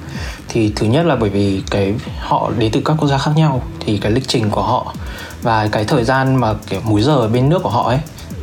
thì 0.48 0.72
thứ 0.76 0.86
nhất 0.86 1.06
là 1.06 1.16
bởi 1.16 1.30
vì 1.30 1.62
cái 1.70 1.94
họ 2.18 2.50
đến 2.58 2.72
từ 2.72 2.80
các 2.84 2.94
quốc 2.98 3.08
gia 3.08 3.18
khác 3.18 3.32
nhau 3.36 3.62
thì 3.80 3.98
cái 3.98 4.12
lịch 4.12 4.28
trình 4.28 4.50
của 4.50 4.62
họ 4.62 4.94
và 5.42 5.68
cái 5.72 5.84
thời 5.84 6.04
gian 6.04 6.36
mà 6.36 6.54
kiểu 6.68 6.80
múi 6.84 7.02
giờ 7.02 7.16
ở 7.16 7.28
bên 7.28 7.48
nước 7.48 7.62
của 7.62 7.70
họ 7.70 7.88
ấy 7.88 7.98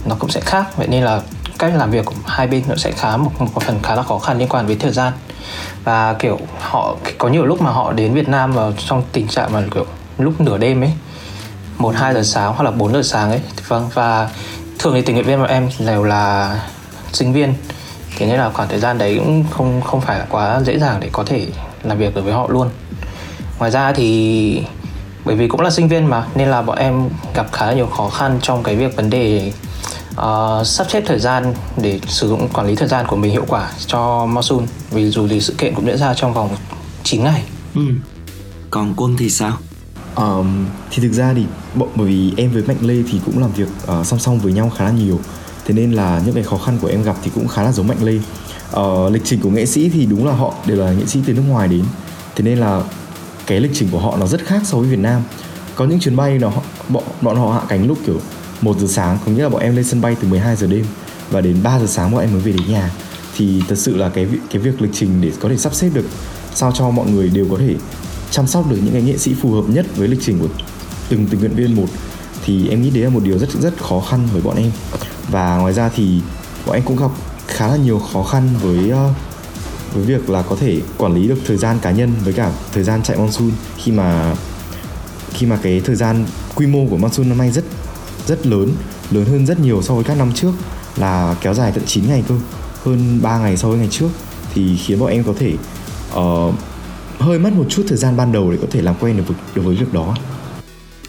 nó 0.05 0.15
cũng 0.15 0.29
sẽ 0.29 0.39
khác 0.41 0.77
vậy 0.77 0.87
nên 0.87 1.03
là 1.03 1.21
cách 1.61 1.73
làm 1.75 1.91
việc 1.91 2.05
của 2.05 2.13
hai 2.25 2.47
bên 2.47 2.63
nó 2.67 2.75
sẽ 2.75 2.91
khá 2.91 3.17
một, 3.17 3.31
một 3.39 3.63
phần 3.65 3.79
khá 3.83 3.95
là 3.95 4.03
khó 4.03 4.19
khăn 4.19 4.37
liên 4.37 4.47
quan 4.47 4.67
với 4.67 4.75
thời 4.75 4.91
gian. 4.91 5.13
Và 5.83 6.13
kiểu 6.13 6.39
họ 6.59 6.95
có 7.17 7.29
nhiều 7.29 7.45
lúc 7.45 7.61
mà 7.61 7.71
họ 7.71 7.93
đến 7.93 8.13
Việt 8.13 8.29
Nam 8.29 8.51
vào 8.51 8.73
trong 8.87 9.03
tình 9.11 9.27
trạng 9.27 9.53
mà 9.53 9.63
kiểu 9.73 9.85
lúc 10.17 10.41
nửa 10.41 10.57
đêm 10.57 10.81
ấy 10.81 10.91
một 11.77 11.95
hai 11.95 12.13
giờ 12.13 12.23
sáng 12.23 12.53
hoặc 12.53 12.63
là 12.63 12.71
4 12.71 12.93
giờ 12.93 13.01
sáng 13.03 13.29
ấy. 13.29 13.41
Vâng 13.67 13.89
và 13.93 14.29
thường 14.79 14.93
thì 14.93 15.01
tình 15.01 15.15
nguyện 15.15 15.27
viên 15.27 15.39
của 15.39 15.45
em 15.45 15.69
đều 15.79 16.03
là 16.03 16.55
sinh 17.13 17.33
viên. 17.33 17.53
Thế 18.17 18.25
nên 18.25 18.37
là 18.37 18.49
khoảng 18.49 18.69
thời 18.69 18.79
gian 18.79 18.97
đấy 18.97 19.17
cũng 19.19 19.45
không 19.51 19.81
không 19.81 20.01
phải 20.01 20.19
là 20.19 20.25
quá 20.29 20.61
dễ 20.65 20.79
dàng 20.79 20.97
để 20.99 21.09
có 21.11 21.23
thể 21.23 21.47
làm 21.83 21.97
việc 21.97 22.15
được 22.15 22.21
với 22.23 22.33
họ 22.33 22.47
luôn. 22.49 22.69
Ngoài 23.59 23.71
ra 23.71 23.91
thì 23.91 24.63
bởi 25.25 25.35
vì 25.35 25.47
cũng 25.47 25.61
là 25.61 25.69
sinh 25.69 25.87
viên 25.87 26.05
mà 26.05 26.23
nên 26.35 26.47
là 26.47 26.61
bọn 26.61 26.77
em 26.77 27.09
gặp 27.33 27.45
khá 27.51 27.65
là 27.65 27.73
nhiều 27.73 27.87
khó 27.87 28.09
khăn 28.09 28.39
trong 28.41 28.63
cái 28.63 28.75
việc 28.75 28.95
vấn 28.95 29.09
đề 29.09 29.51
uh, 30.11 30.67
sắp 30.67 30.87
xếp 30.89 31.03
thời 31.05 31.19
gian 31.19 31.53
để 31.77 31.99
sử 32.07 32.29
dụng 32.29 32.49
quản 32.53 32.67
lý 32.67 32.75
thời 32.75 32.87
gian 32.87 33.07
của 33.07 33.15
mình 33.15 33.31
hiệu 33.31 33.45
quả 33.47 33.71
cho 33.87 34.25
Monsoon 34.25 34.65
vì 34.91 35.09
dù 35.09 35.27
gì 35.27 35.41
sự 35.41 35.53
kiện 35.57 35.75
cũng 35.75 35.85
diễn 35.85 35.97
ra 35.97 36.13
trong 36.13 36.33
vòng 36.33 36.55
9 37.03 37.23
ngày. 37.23 37.43
Ừ. 37.75 37.81
Còn 38.69 38.93
quân 38.97 39.15
thì 39.17 39.29
sao? 39.29 39.57
Um, 40.15 40.65
thì 40.89 41.03
thực 41.03 41.13
ra 41.13 41.33
thì 41.35 41.45
bởi 41.75 42.07
vì 42.07 42.33
em 42.37 42.51
với 42.51 42.63
Mạnh 42.67 42.77
Lê 42.81 42.95
thì 43.11 43.19
cũng 43.25 43.39
làm 43.39 43.51
việc 43.51 43.67
uh, 43.83 44.05
song 44.05 44.19
song 44.19 44.39
với 44.39 44.53
nhau 44.53 44.71
khá 44.77 44.85
là 44.85 44.91
nhiều 44.91 45.19
thế 45.65 45.73
nên 45.73 45.91
là 45.91 46.21
những 46.25 46.35
cái 46.35 46.43
khó 46.43 46.57
khăn 46.57 46.77
của 46.81 46.87
em 46.87 47.03
gặp 47.03 47.15
thì 47.23 47.31
cũng 47.35 47.47
khá 47.47 47.63
là 47.63 47.71
giống 47.71 47.87
Mạnh 47.87 48.03
Lê 48.03 48.19
uh, 48.79 49.11
lịch 49.11 49.21
trình 49.25 49.39
của 49.41 49.49
nghệ 49.49 49.65
sĩ 49.65 49.89
thì 49.89 50.05
đúng 50.05 50.27
là 50.27 50.33
họ 50.33 50.53
đều 50.65 50.77
là 50.77 50.91
nghệ 50.91 51.05
sĩ 51.05 51.19
từ 51.25 51.33
nước 51.33 51.43
ngoài 51.47 51.67
đến 51.67 51.83
thế 52.35 52.43
nên 52.43 52.57
là 52.57 52.83
cái 53.47 53.59
lịch 53.59 53.71
trình 53.73 53.89
của 53.91 53.99
họ 53.99 54.17
nó 54.17 54.27
rất 54.27 54.41
khác 54.45 54.61
so 54.65 54.77
với 54.77 54.89
Việt 54.89 54.99
Nam 54.99 55.21
có 55.75 55.85
những 55.85 55.99
chuyến 55.99 56.15
bay 56.15 56.39
nó 56.39 56.51
bọn 56.89 57.03
bọn 57.21 57.35
họ 57.35 57.53
hạ 57.53 57.61
cánh 57.69 57.87
lúc 57.87 57.97
kiểu 58.05 58.19
1 58.61 58.79
giờ 58.79 58.87
sáng, 58.87 59.17
có 59.25 59.31
nghĩa 59.31 59.43
là 59.43 59.49
bọn 59.49 59.61
em 59.61 59.75
lên 59.75 59.85
sân 59.85 60.01
bay 60.01 60.15
từ 60.21 60.27
12 60.27 60.55
giờ 60.55 60.67
đêm 60.67 60.85
và 61.29 61.41
đến 61.41 61.63
3 61.63 61.79
giờ 61.79 61.87
sáng 61.87 62.11
bọn 62.11 62.21
em 62.21 62.31
mới 62.31 62.41
về 62.41 62.51
đến 62.51 62.67
nhà. 62.67 62.91
Thì 63.37 63.61
thật 63.67 63.75
sự 63.75 63.97
là 63.97 64.09
cái 64.09 64.27
cái 64.51 64.61
việc 64.61 64.81
lịch 64.81 64.91
trình 64.93 65.21
để 65.21 65.31
có 65.39 65.49
thể 65.49 65.57
sắp 65.57 65.73
xếp 65.73 65.89
được, 65.93 66.05
sao 66.55 66.71
cho 66.71 66.89
mọi 66.89 67.09
người 67.09 67.29
đều 67.29 67.47
có 67.51 67.57
thể 67.57 67.75
chăm 68.31 68.47
sóc 68.47 68.69
được 68.69 68.77
những 68.83 68.93
cái 68.93 69.01
nghệ 69.01 69.17
sĩ 69.17 69.33
phù 69.33 69.51
hợp 69.51 69.63
nhất 69.67 69.85
với 69.95 70.07
lịch 70.07 70.19
trình 70.21 70.39
của 70.39 70.47
từng 71.09 71.27
tình 71.27 71.39
nguyện 71.39 71.55
viên 71.55 71.75
một, 71.75 71.87
thì 72.45 72.69
em 72.69 72.81
nghĩ 72.81 72.89
đấy 72.89 73.03
là 73.03 73.09
một 73.09 73.23
điều 73.23 73.39
rất 73.39 73.49
rất 73.51 73.77
khó 73.77 73.99
khăn 74.09 74.27
với 74.33 74.41
bọn 74.41 74.57
em. 74.57 74.71
Và 75.29 75.57
ngoài 75.57 75.73
ra 75.73 75.89
thì 75.95 76.21
bọn 76.65 76.75
em 76.75 76.83
cũng 76.85 76.97
gặp 76.97 77.11
khá 77.47 77.67
là 77.67 77.75
nhiều 77.75 77.99
khó 77.99 78.23
khăn 78.23 78.49
với 78.61 78.89
ờ, 78.89 79.13
với 79.93 80.03
việc 80.03 80.29
là 80.29 80.41
có 80.41 80.55
thể 80.59 80.81
quản 80.97 81.13
lý 81.13 81.27
được 81.27 81.37
thời 81.45 81.57
gian 81.57 81.79
cá 81.81 81.91
nhân 81.91 82.13
với 82.23 82.33
cả 82.33 82.51
thời 82.73 82.83
gian 82.83 83.03
chạy 83.03 83.17
monsoon 83.17 83.51
khi 83.77 83.91
mà 83.91 84.35
khi 85.33 85.45
mà 85.45 85.59
cái 85.61 85.81
thời 85.85 85.95
gian 85.95 86.25
quy 86.55 86.67
mô 86.67 86.85
của 86.89 86.97
monsoon 86.97 87.29
năm 87.29 87.37
nay 87.37 87.51
rất 87.51 87.63
rất 88.27 88.47
lớn 88.47 88.69
lớn 89.11 89.25
hơn 89.25 89.45
rất 89.45 89.59
nhiều 89.59 89.81
so 89.81 89.93
với 89.93 90.03
các 90.03 90.17
năm 90.17 90.31
trước 90.33 90.51
là 90.97 91.35
kéo 91.41 91.53
dài 91.53 91.71
tận 91.71 91.83
9 91.85 92.07
ngày 92.07 92.23
cơ. 92.27 92.35
Hơn 92.83 93.19
3 93.21 93.37
ngày 93.37 93.57
so 93.57 93.67
với 93.67 93.77
ngày 93.77 93.87
trước 93.91 94.09
thì 94.53 94.77
khiến 94.77 94.99
bọn 94.99 95.09
em 95.09 95.23
có 95.23 95.33
thể 95.39 95.53
uh, 96.15 96.55
hơi 97.19 97.39
mất 97.39 97.53
một 97.53 97.65
chút 97.69 97.83
thời 97.87 97.97
gian 97.97 98.17
ban 98.17 98.31
đầu 98.31 98.51
để 98.51 98.57
có 98.61 98.67
thể 98.71 98.81
làm 98.81 98.95
quen 98.99 99.17
được 99.17 99.23
với, 99.27 99.37
được 99.55 99.61
với 99.65 99.75
việc 99.75 99.93
đó. 99.93 100.15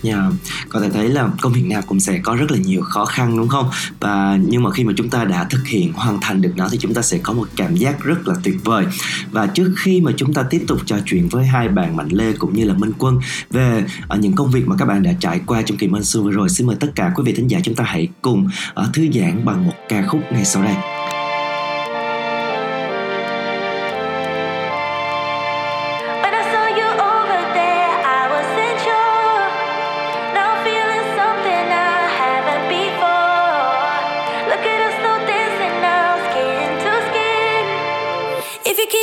Yeah. 0.03 0.33
Có 0.69 0.81
thể 0.81 0.91
thấy 0.91 1.09
là 1.09 1.29
công 1.41 1.53
việc 1.53 1.67
nào 1.67 1.83
cũng 1.87 2.01
sẽ 2.01 2.19
có 2.19 2.35
rất 2.35 2.51
là 2.51 2.59
nhiều 2.59 2.83
khó 2.83 3.05
khăn 3.05 3.37
đúng 3.37 3.49
không? 3.49 3.71
Và 4.01 4.39
nhưng 4.47 4.63
mà 4.63 4.71
khi 4.71 4.85
mà 4.85 4.93
chúng 4.97 5.09
ta 5.09 5.25
đã 5.25 5.45
thực 5.45 5.67
hiện 5.67 5.93
hoàn 5.93 6.19
thành 6.21 6.43
được 6.43 6.53
nó 6.57 6.69
thì 6.73 6.79
chúng 6.79 6.95
ta 6.95 7.03
sẽ 7.03 7.19
có 7.19 7.33
một 7.33 7.49
cảm 7.57 7.77
giác 7.77 8.05
rất 8.05 8.29
là 8.29 8.35
tuyệt 8.43 8.57
vời. 8.65 8.87
Và 9.31 9.47
trước 9.47 9.75
khi 9.77 10.01
mà 10.01 10.13
chúng 10.17 10.35
ta 10.35 10.43
tiếp 10.43 10.65
tục 10.69 10.79
trò 10.87 10.97
chuyện 11.07 11.29
với 11.29 11.47
hai 11.47 11.69
bạn 11.69 11.97
Mạnh 11.97 12.09
Lê 12.09 12.33
cũng 12.33 12.55
như 12.55 12.65
là 12.65 12.75
Minh 12.75 12.93
Quân 12.99 13.19
về 13.51 13.85
uh, 14.15 14.21
những 14.21 14.35
công 14.35 14.51
việc 14.51 14.69
mà 14.69 14.77
các 14.77 14.85
bạn 14.85 15.03
đã 15.03 15.13
trải 15.21 15.41
qua 15.47 15.63
trong 15.63 15.79
kỳ 15.79 15.89
Monsoon 15.89 16.25
vừa 16.25 16.31
rồi, 16.31 16.49
xin 16.49 16.67
mời 16.67 16.77
tất 16.81 16.89
cả 16.95 17.13
quý 17.15 17.23
vị 17.27 17.33
thính 17.33 17.49
giả 17.49 17.61
chúng 17.63 17.75
ta 17.75 17.85
hãy 17.85 18.09
cùng 18.23 18.49
uh, 18.81 18.95
thư 18.95 19.09
giãn 19.15 19.45
bằng 19.45 19.67
một 19.67 19.75
ca 19.89 20.07
khúc 20.07 20.21
ngay 20.33 20.45
sau 20.45 20.63
đây. 20.63 20.92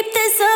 keep 0.02 0.14
this 0.14 0.40
up. 0.40 0.49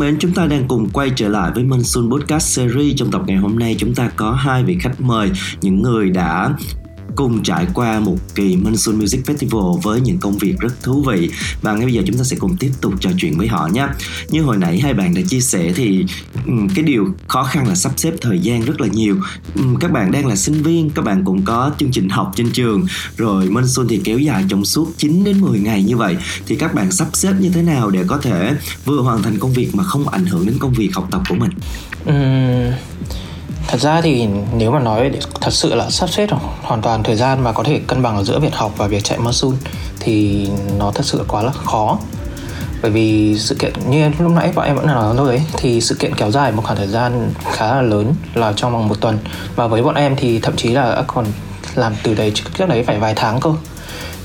Mến, 0.00 0.16
chúng 0.18 0.32
ta 0.32 0.46
đang 0.46 0.68
cùng 0.68 0.88
quay 0.92 1.10
trở 1.16 1.28
lại 1.28 1.50
với 1.54 1.64
Monsoon 1.64 2.10
Podcast 2.10 2.56
Series. 2.56 2.96
Trong 2.96 3.10
tập 3.10 3.22
ngày 3.26 3.36
hôm 3.36 3.58
nay 3.58 3.76
chúng 3.78 3.94
ta 3.94 4.10
có 4.16 4.32
hai 4.32 4.64
vị 4.64 4.76
khách 4.80 5.00
mời, 5.00 5.30
những 5.60 5.82
người 5.82 6.10
đã 6.10 6.54
cùng 7.20 7.42
trải 7.42 7.66
qua 7.74 8.00
một 8.00 8.16
kỳ 8.34 8.56
Monsoon 8.56 8.98
Music 8.98 9.26
Festival 9.26 9.76
với 9.76 10.00
những 10.00 10.18
công 10.18 10.38
việc 10.38 10.54
rất 10.58 10.82
thú 10.82 11.02
vị 11.02 11.30
và 11.62 11.72
ngay 11.72 11.84
bây 11.84 11.94
giờ 11.94 12.02
chúng 12.06 12.16
ta 12.16 12.24
sẽ 12.24 12.36
cùng 12.36 12.56
tiếp 12.56 12.70
tục 12.80 12.94
trò 13.00 13.10
chuyện 13.18 13.38
với 13.38 13.48
họ 13.48 13.68
nhé. 13.72 13.86
Như 14.28 14.42
hồi 14.42 14.56
nãy 14.56 14.80
hai 14.80 14.94
bạn 14.94 15.14
đã 15.14 15.20
chia 15.28 15.40
sẻ 15.40 15.72
thì 15.76 16.06
cái 16.74 16.84
điều 16.84 17.06
khó 17.28 17.42
khăn 17.42 17.68
là 17.68 17.74
sắp 17.74 17.92
xếp 17.96 18.14
thời 18.20 18.38
gian 18.38 18.64
rất 18.64 18.80
là 18.80 18.86
nhiều. 18.86 19.16
Các 19.80 19.92
bạn 19.92 20.12
đang 20.12 20.26
là 20.26 20.36
sinh 20.36 20.62
viên, 20.62 20.90
các 20.90 21.04
bạn 21.04 21.24
cũng 21.24 21.42
có 21.44 21.70
chương 21.78 21.90
trình 21.90 22.08
học 22.08 22.32
trên 22.36 22.50
trường 22.50 22.86
rồi 23.16 23.50
Monsoon 23.50 23.88
thì 23.88 24.00
kéo 24.04 24.18
dài 24.18 24.44
trong 24.48 24.64
suốt 24.64 24.92
9 24.96 25.24
đến 25.24 25.40
10 25.40 25.58
ngày 25.60 25.82
như 25.82 25.96
vậy 25.96 26.16
thì 26.46 26.56
các 26.56 26.74
bạn 26.74 26.92
sắp 26.92 27.08
xếp 27.12 27.32
như 27.40 27.50
thế 27.50 27.62
nào 27.62 27.90
để 27.90 28.04
có 28.06 28.18
thể 28.18 28.54
vừa 28.84 29.00
hoàn 29.00 29.22
thành 29.22 29.38
công 29.38 29.52
việc 29.52 29.74
mà 29.74 29.84
không 29.84 30.08
ảnh 30.08 30.26
hưởng 30.26 30.46
đến 30.46 30.56
công 30.58 30.72
việc 30.72 30.90
học 30.94 31.08
tập 31.10 31.22
của 31.28 31.34
mình? 31.34 31.50
Uhm 32.10 32.99
thật 33.70 33.80
ra 33.80 34.00
thì 34.00 34.28
nếu 34.56 34.70
mà 34.70 34.78
nói 34.78 35.10
thật 35.40 35.50
sự 35.50 35.74
là 35.74 35.90
sắp 35.90 36.10
xếp 36.10 36.28
hoàn 36.62 36.82
toàn 36.82 37.02
thời 37.02 37.16
gian 37.16 37.42
và 37.42 37.52
có 37.52 37.62
thể 37.62 37.80
cân 37.86 38.02
bằng 38.02 38.16
ở 38.16 38.24
giữa 38.24 38.38
việc 38.38 38.54
học 38.54 38.72
và 38.76 38.86
việc 38.86 39.04
chạy 39.04 39.18
marathon 39.18 39.52
thì 40.00 40.48
nó 40.78 40.92
thật 40.94 41.04
sự 41.04 41.24
quá 41.28 41.42
là 41.42 41.52
khó. 41.52 41.98
Bởi 42.82 42.90
vì 42.90 43.38
sự 43.38 43.54
kiện, 43.54 43.72
như 43.88 44.10
lúc 44.18 44.32
nãy 44.32 44.52
bọn 44.54 44.66
em 44.66 44.76
vẫn 44.76 44.86
nói 44.86 45.14
thôi 45.16 45.42
thì 45.56 45.80
sự 45.80 45.94
kiện 45.94 46.14
kéo 46.14 46.30
dài 46.30 46.52
một 46.52 46.62
khoảng 46.64 46.76
thời 46.76 46.86
gian 46.86 47.32
khá 47.52 47.74
là 47.74 47.82
lớn 47.82 48.14
là 48.34 48.52
trong 48.56 48.72
vòng 48.72 48.88
một 48.88 49.00
tuần. 49.00 49.18
Và 49.56 49.66
với 49.66 49.82
bọn 49.82 49.94
em 49.94 50.16
thì 50.16 50.40
thậm 50.40 50.56
chí 50.56 50.68
là 50.68 51.04
còn 51.06 51.26
làm 51.74 51.94
từ 52.02 52.14
đấy 52.14 52.32
trước 52.58 52.68
đấy 52.68 52.84
phải 52.86 52.98
vài 52.98 53.12
tháng 53.16 53.40
cơ. 53.40 53.50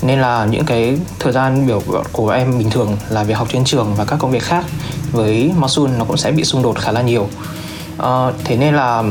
Nên 0.02 0.22
là 0.22 0.46
những 0.46 0.66
cái 0.66 0.98
thời 1.20 1.34
gian 1.34 1.68
biểu 1.68 1.82
của 2.12 2.30
em 2.30 2.58
bình 2.58 2.70
thường 2.70 2.98
là 3.10 3.24
việc 3.24 3.38
học 3.38 3.48
trên 3.52 3.64
trường 3.64 3.96
và 3.96 4.06
các 4.06 4.20
công 4.20 4.32
việc 4.32 4.44
khác 4.44 4.66
với 5.12 5.52
Monsoon 5.58 5.98
nó 5.98 6.06
cũng 6.06 6.18
sẽ 6.18 6.32
bị 6.32 6.44
xung 6.44 6.64
đột 6.64 6.80
khá 6.80 6.92
là 6.92 7.02
nhiều. 7.02 7.30
Ờ, 7.98 8.34
thế 8.44 8.58
nên 8.58 8.74
là 8.76 9.04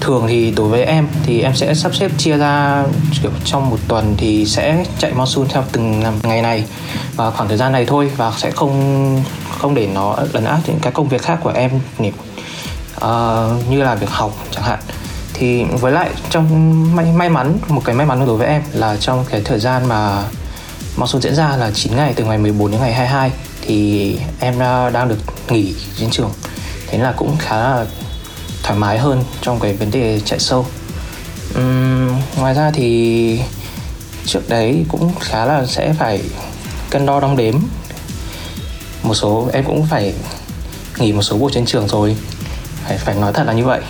thường 0.00 0.24
thì 0.28 0.50
đối 0.56 0.68
với 0.68 0.84
em 0.84 1.08
thì 1.26 1.40
em 1.40 1.54
sẽ 1.54 1.74
sắp 1.74 1.94
xếp 1.94 2.10
chia 2.18 2.36
ra 2.36 2.84
kiểu 3.22 3.30
trong 3.44 3.70
một 3.70 3.78
tuần 3.88 4.14
thì 4.18 4.46
sẽ 4.46 4.84
chạy 4.98 5.12
monsoon 5.14 5.48
theo 5.48 5.64
từng 5.72 6.02
ngày 6.22 6.42
này 6.42 6.64
và 7.16 7.30
khoảng 7.30 7.48
thời 7.48 7.58
gian 7.58 7.72
này 7.72 7.86
thôi 7.86 8.10
và 8.16 8.32
sẽ 8.36 8.50
không 8.50 9.22
không 9.58 9.74
để 9.74 9.86
nó 9.94 10.16
lấn 10.32 10.44
át 10.44 10.60
những 10.66 10.78
cái 10.82 10.92
công 10.92 11.08
việc 11.08 11.22
khác 11.22 11.38
của 11.42 11.52
em 11.54 11.70
uh, 12.96 13.70
như 13.70 13.82
là 13.82 13.94
việc 13.94 14.10
học 14.10 14.32
chẳng 14.50 14.64
hạn. 14.64 14.78
Thì 15.34 15.64
với 15.64 15.92
lại 15.92 16.10
trong 16.30 16.96
may, 16.96 17.12
may 17.12 17.28
mắn 17.28 17.58
một 17.68 17.82
cái 17.84 17.94
may 17.94 18.06
mắn 18.06 18.26
đối 18.26 18.36
với 18.36 18.46
em 18.46 18.62
là 18.72 18.96
trong 18.96 19.24
cái 19.30 19.40
thời 19.44 19.58
gian 19.58 19.88
mà 19.88 20.22
monsoon 20.96 21.22
diễn 21.22 21.34
ra 21.34 21.56
là 21.56 21.70
9 21.70 21.96
ngày 21.96 22.12
từ 22.16 22.24
ngày 22.24 22.38
14 22.38 22.70
đến 22.70 22.80
ngày 22.80 22.94
22 22.94 23.32
thì 23.62 24.18
em 24.40 24.58
ờ, 24.58 24.90
đang 24.90 25.08
được 25.08 25.18
nghỉ 25.48 25.74
trên 25.98 26.10
trường. 26.10 26.30
Thế 26.86 26.98
là 26.98 27.12
cũng 27.16 27.36
khá 27.38 27.56
là 27.56 27.86
thoải 28.66 28.78
mái 28.78 28.98
hơn 28.98 29.24
trong 29.40 29.60
cái 29.60 29.72
vấn 29.72 29.90
đề 29.90 30.20
chạy 30.24 30.38
sâu 30.38 30.66
uhm, 31.58 32.10
ngoài 32.38 32.54
ra 32.54 32.70
thì 32.70 33.40
trước 34.24 34.48
đấy 34.48 34.84
cũng 34.88 35.12
khá 35.20 35.44
là 35.44 35.66
sẽ 35.66 35.92
phải 35.92 36.22
cân 36.90 37.06
đo 37.06 37.20
đong 37.20 37.36
đếm. 37.36 37.54
Một 39.02 39.14
số 39.14 39.48
em 39.52 39.64
cũng 39.64 39.86
phải 39.86 40.14
nghỉ 40.98 41.12
một 41.12 41.22
số 41.22 41.38
buổi 41.38 41.52
trên 41.54 41.66
trường 41.66 41.88
rồi. 41.88 42.16
Phải 42.84 42.98
phải 42.98 43.14
nói 43.14 43.32
thật 43.32 43.44
là 43.46 43.52
như 43.52 43.64
vậy. 43.64 43.80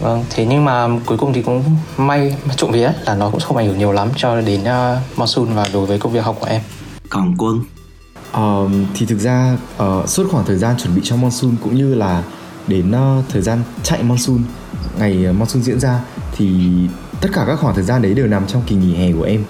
Vâng 0.00 0.24
thế 0.30 0.46
nhưng 0.46 0.64
mà 0.64 0.88
cuối 1.06 1.18
cùng 1.18 1.32
thì 1.32 1.42
cũng 1.42 1.64
may 1.96 2.34
trộm 2.56 2.70
vía 2.72 2.92
là 3.04 3.14
nó 3.14 3.30
cũng 3.30 3.40
không 3.40 3.56
ảnh 3.56 3.66
hưởng 3.66 3.78
nhiều 3.78 3.92
lắm 3.92 4.08
cho 4.16 4.40
đến 4.40 4.60
uh, 4.60 5.18
monsoon 5.18 5.54
và 5.54 5.68
đối 5.72 5.86
với 5.86 5.98
công 5.98 6.12
việc 6.12 6.24
học 6.24 6.36
của 6.40 6.46
em. 6.46 6.60
Còn 7.08 7.34
quân. 7.38 7.60
Uh, 8.38 8.70
thì 8.94 9.06
thực 9.06 9.18
ra 9.18 9.56
uh, 9.82 10.08
suốt 10.08 10.28
khoảng 10.30 10.44
thời 10.44 10.56
gian 10.56 10.76
chuẩn 10.78 10.94
bị 10.94 11.00
cho 11.04 11.16
monsoon 11.16 11.56
cũng 11.62 11.76
như 11.76 11.94
là 11.94 12.22
đến 12.66 12.90
uh, 12.90 13.24
thời 13.28 13.42
gian 13.42 13.62
chạy 13.82 14.02
monsoon. 14.02 14.38
Ngày 14.98 15.26
uh, 15.30 15.36
monsoon 15.36 15.62
diễn 15.62 15.80
ra 15.80 16.00
thì 16.36 16.70
tất 17.20 17.28
cả 17.32 17.44
các 17.46 17.60
khoảng 17.60 17.74
thời 17.74 17.84
gian 17.84 18.02
đấy 18.02 18.14
đều 18.14 18.26
nằm 18.26 18.46
trong 18.46 18.62
kỳ 18.66 18.76
nghỉ 18.76 18.94
hè 18.94 19.12
của 19.12 19.22
em. 19.22 19.44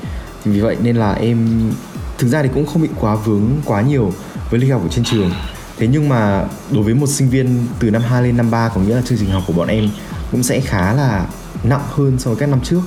Thì 0.44 0.50
vì 0.50 0.60
vậy 0.60 0.76
nên 0.82 0.96
là 0.96 1.12
em 1.12 1.70
thực 2.18 2.28
ra 2.28 2.42
thì 2.42 2.48
cũng 2.54 2.66
không 2.66 2.82
bị 2.82 2.88
quá 3.00 3.14
vướng 3.14 3.50
quá 3.64 3.82
nhiều 3.82 4.12
với 4.50 4.60
lịch 4.60 4.72
học 4.72 4.82
ở 4.82 4.88
trên 4.88 5.04
trường. 5.04 5.30
Thế 5.78 5.86
nhưng 5.86 6.08
mà 6.08 6.44
đối 6.70 6.82
với 6.82 6.94
một 6.94 7.06
sinh 7.06 7.28
viên 7.28 7.66
từ 7.78 7.90
năm 7.90 8.02
2 8.02 8.22
lên 8.22 8.36
năm 8.36 8.50
3 8.50 8.68
có 8.68 8.80
nghĩa 8.80 8.94
là 8.94 9.02
chương 9.02 9.18
trình 9.18 9.30
học 9.30 9.42
của 9.46 9.52
bọn 9.52 9.68
em 9.68 9.88
cũng 10.32 10.42
sẽ 10.42 10.60
khá 10.60 10.92
là 10.92 11.26
nặng 11.64 11.84
hơn 11.90 12.18
so 12.18 12.30
với 12.30 12.38
các 12.38 12.48
năm 12.48 12.60
trước 12.60 12.80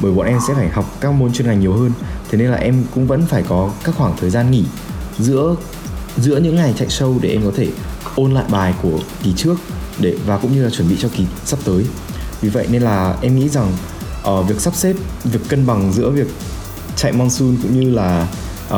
bởi 0.00 0.12
bọn 0.12 0.26
em 0.26 0.38
sẽ 0.48 0.54
phải 0.54 0.68
học 0.68 0.84
các 1.00 1.12
môn 1.12 1.32
chuyên 1.32 1.48
ngành 1.48 1.60
nhiều 1.60 1.72
hơn. 1.72 1.92
Thế 2.30 2.38
nên 2.38 2.50
là 2.50 2.56
em 2.56 2.84
cũng 2.94 3.06
vẫn 3.06 3.26
phải 3.26 3.42
có 3.48 3.70
các 3.84 3.94
khoảng 3.94 4.16
thời 4.20 4.30
gian 4.30 4.50
nghỉ 4.50 4.64
giữa 5.18 5.56
giữa 6.16 6.36
những 6.36 6.56
ngày 6.56 6.74
chạy 6.78 6.88
show 6.88 7.20
để 7.20 7.28
em 7.28 7.42
có 7.44 7.50
thể 7.56 7.68
ôn 8.14 8.32
lại 8.32 8.44
bài 8.50 8.74
của 8.82 8.98
kỳ 9.22 9.32
trước 9.36 9.54
để 9.98 10.16
và 10.26 10.38
cũng 10.38 10.54
như 10.54 10.64
là 10.64 10.70
chuẩn 10.70 10.88
bị 10.88 10.96
cho 10.98 11.08
kỳ 11.16 11.24
sắp 11.44 11.58
tới. 11.64 11.84
Vì 12.40 12.48
vậy 12.48 12.66
nên 12.70 12.82
là 12.82 13.16
em 13.22 13.38
nghĩ 13.38 13.48
rằng 13.48 13.72
uh, 14.30 14.48
việc 14.48 14.60
sắp 14.60 14.74
xếp 14.74 14.96
việc 15.24 15.40
cân 15.48 15.66
bằng 15.66 15.92
giữa 15.92 16.10
việc 16.10 16.26
chạy 16.96 17.12
monsoon 17.12 17.56
cũng 17.62 17.80
như 17.80 17.90
là 17.90 18.28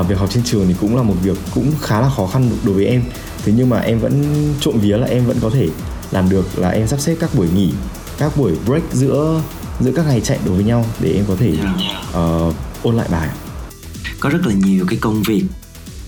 uh, 0.00 0.08
việc 0.08 0.18
học 0.18 0.28
trên 0.32 0.44
trường 0.44 0.64
thì 0.68 0.74
cũng 0.80 0.96
là 0.96 1.02
một 1.02 1.14
việc 1.22 1.38
cũng 1.54 1.72
khá 1.82 2.00
là 2.00 2.08
khó 2.16 2.26
khăn 2.26 2.50
đối 2.64 2.74
với 2.74 2.86
em. 2.86 3.02
Thế 3.44 3.52
nhưng 3.56 3.70
mà 3.70 3.78
em 3.78 3.98
vẫn 3.98 4.24
trộm 4.60 4.78
vía 4.80 4.96
là 4.96 5.06
em 5.06 5.26
vẫn 5.26 5.36
có 5.40 5.50
thể 5.50 5.68
làm 6.10 6.28
được 6.28 6.58
là 6.58 6.68
em 6.68 6.86
sắp 6.86 7.00
xếp 7.00 7.16
các 7.20 7.34
buổi 7.34 7.46
nghỉ 7.54 7.72
các 8.18 8.36
buổi 8.36 8.52
break 8.66 8.82
giữa 8.92 9.40
giữa 9.80 9.92
các 9.92 10.06
ngày 10.06 10.20
chạy 10.20 10.38
đối 10.44 10.54
với 10.54 10.64
nhau 10.64 10.86
để 11.00 11.12
em 11.12 11.24
có 11.28 11.36
thể 11.38 11.52
uh, 12.10 12.54
ôn 12.82 12.96
lại 12.96 13.08
bài 13.10 13.28
có 14.20 14.28
rất 14.28 14.46
là 14.46 14.54
nhiều 14.54 14.84
cái 14.88 14.98
công 14.98 15.22
việc 15.22 15.44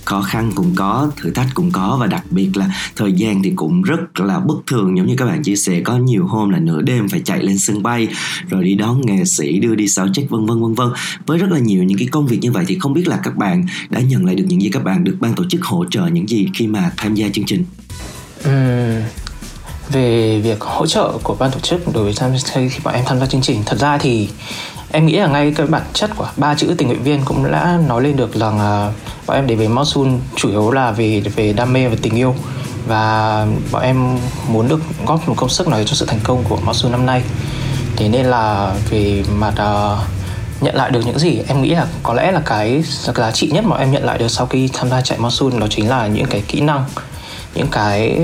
khó 0.08 0.22
khăn 0.22 0.52
cũng 0.54 0.72
có 0.74 1.10
thử 1.16 1.30
thách 1.30 1.48
cũng 1.54 1.70
có 1.70 1.96
và 2.00 2.06
đặc 2.06 2.24
biệt 2.30 2.50
là 2.54 2.70
thời 2.96 3.12
gian 3.12 3.42
thì 3.42 3.52
cũng 3.56 3.82
rất 3.82 4.20
là 4.20 4.38
bất 4.38 4.54
thường. 4.66 4.96
Giống 4.96 5.06
như 5.06 5.14
các 5.16 5.26
bạn 5.26 5.42
chia 5.42 5.56
sẻ 5.56 5.80
có 5.80 5.96
nhiều 5.96 6.26
hôm 6.26 6.50
là 6.50 6.58
nửa 6.58 6.82
đêm 6.82 7.08
phải 7.08 7.20
chạy 7.24 7.42
lên 7.42 7.58
sân 7.58 7.82
bay 7.82 8.08
rồi 8.50 8.64
đi 8.64 8.74
đón 8.74 9.06
nghệ 9.06 9.24
sĩ 9.24 9.58
đưa 9.58 9.74
đi 9.74 9.88
sao 9.88 10.08
check 10.12 10.30
vân 10.30 10.46
vân 10.46 10.62
vân 10.62 10.74
vân. 10.74 10.88
Với 11.26 11.38
rất 11.38 11.50
là 11.50 11.58
nhiều 11.58 11.82
những 11.82 11.98
cái 11.98 12.08
công 12.08 12.26
việc 12.26 12.38
như 12.40 12.52
vậy 12.52 12.64
thì 12.68 12.78
không 12.78 12.92
biết 12.92 13.08
là 13.08 13.16
các 13.22 13.36
bạn 13.36 13.66
đã 13.90 14.00
nhận 14.00 14.24
lại 14.24 14.34
được 14.34 14.44
những 14.48 14.62
gì? 14.62 14.68
Các 14.68 14.84
bạn 14.84 15.04
được 15.04 15.16
ban 15.20 15.34
tổ 15.34 15.44
chức 15.48 15.64
hỗ 15.64 15.84
trợ 15.90 16.06
những 16.06 16.28
gì 16.28 16.48
khi 16.54 16.66
mà 16.66 16.92
tham 16.96 17.14
gia 17.14 17.28
chương 17.28 17.44
trình? 17.44 17.64
Uhm, 18.48 19.02
về 19.92 20.40
việc 20.40 20.60
hỗ 20.60 20.86
trợ 20.86 21.12
của 21.22 21.36
ban 21.38 21.50
tổ 21.50 21.60
chức 21.60 21.92
đối 21.94 22.04
với 22.04 22.12
tham 22.16 22.30
khi 22.52 22.78
bọn 22.84 22.94
em 22.94 23.04
tham 23.06 23.18
gia 23.18 23.26
chương 23.26 23.42
trình 23.42 23.62
thật 23.66 23.78
ra 23.80 23.98
thì 23.98 24.28
em 24.92 25.06
nghĩ 25.06 25.16
là 25.16 25.26
ngay 25.26 25.52
cái 25.56 25.66
bản 25.66 25.82
chất 25.92 26.10
của 26.16 26.28
ba 26.36 26.54
chữ 26.54 26.74
tình 26.78 26.88
nguyện 26.88 27.02
viên 27.02 27.24
cũng 27.24 27.52
đã 27.52 27.78
nói 27.88 28.02
lên 28.02 28.16
được 28.16 28.34
rằng 28.34 28.54
uh, 28.54 28.94
bọn 29.26 29.36
em 29.36 29.46
đến 29.46 29.58
với 29.58 29.68
Mosul 29.68 30.08
chủ 30.36 30.50
yếu 30.50 30.70
là 30.70 30.90
về 30.90 31.22
về 31.36 31.52
đam 31.52 31.72
mê 31.72 31.88
và 31.88 31.96
tình 32.02 32.14
yêu. 32.14 32.34
Và 32.86 33.46
bọn 33.72 33.82
em 33.82 34.18
muốn 34.48 34.68
được 34.68 34.80
góp 35.06 35.28
một 35.28 35.34
công 35.36 35.48
sức 35.48 35.68
nào 35.68 35.84
cho 35.84 35.94
sự 35.94 36.06
thành 36.06 36.20
công 36.24 36.44
của 36.48 36.56
Mosul 36.56 36.92
năm 36.92 37.06
nay. 37.06 37.22
Thế 37.96 38.08
nên 38.08 38.26
là 38.26 38.74
về 38.90 39.24
mặt 39.38 39.54
uh, 39.54 39.98
nhận 40.60 40.76
lại 40.76 40.90
được 40.90 41.06
những 41.06 41.18
gì 41.18 41.42
em 41.48 41.62
nghĩ 41.62 41.70
là 41.70 41.86
có 42.02 42.14
lẽ 42.14 42.32
là 42.32 42.40
cái 42.46 42.82
giá 43.16 43.30
trị 43.30 43.50
nhất 43.52 43.64
mà 43.64 43.76
em 43.76 43.90
nhận 43.90 44.04
lại 44.04 44.18
được 44.18 44.28
sau 44.28 44.46
khi 44.46 44.68
tham 44.72 44.90
gia 44.90 45.00
chạy 45.00 45.18
Mosul 45.18 45.60
đó 45.60 45.66
chính 45.70 45.88
là 45.88 46.06
những 46.06 46.26
cái 46.26 46.42
kỹ 46.48 46.60
năng 46.60 46.84
những 47.54 47.68
cái 47.72 48.18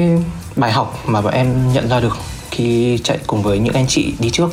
bài 0.57 0.73
học 0.73 0.99
mà 1.07 1.21
bọn 1.21 1.33
em 1.33 1.73
nhận 1.73 1.89
ra 1.89 2.01
được 2.01 2.17
khi 2.51 2.99
chạy 3.05 3.19
cùng 3.27 3.43
với 3.43 3.59
những 3.59 3.75
anh 3.75 3.87
chị 3.89 4.15
đi 4.19 4.31
trước 4.31 4.51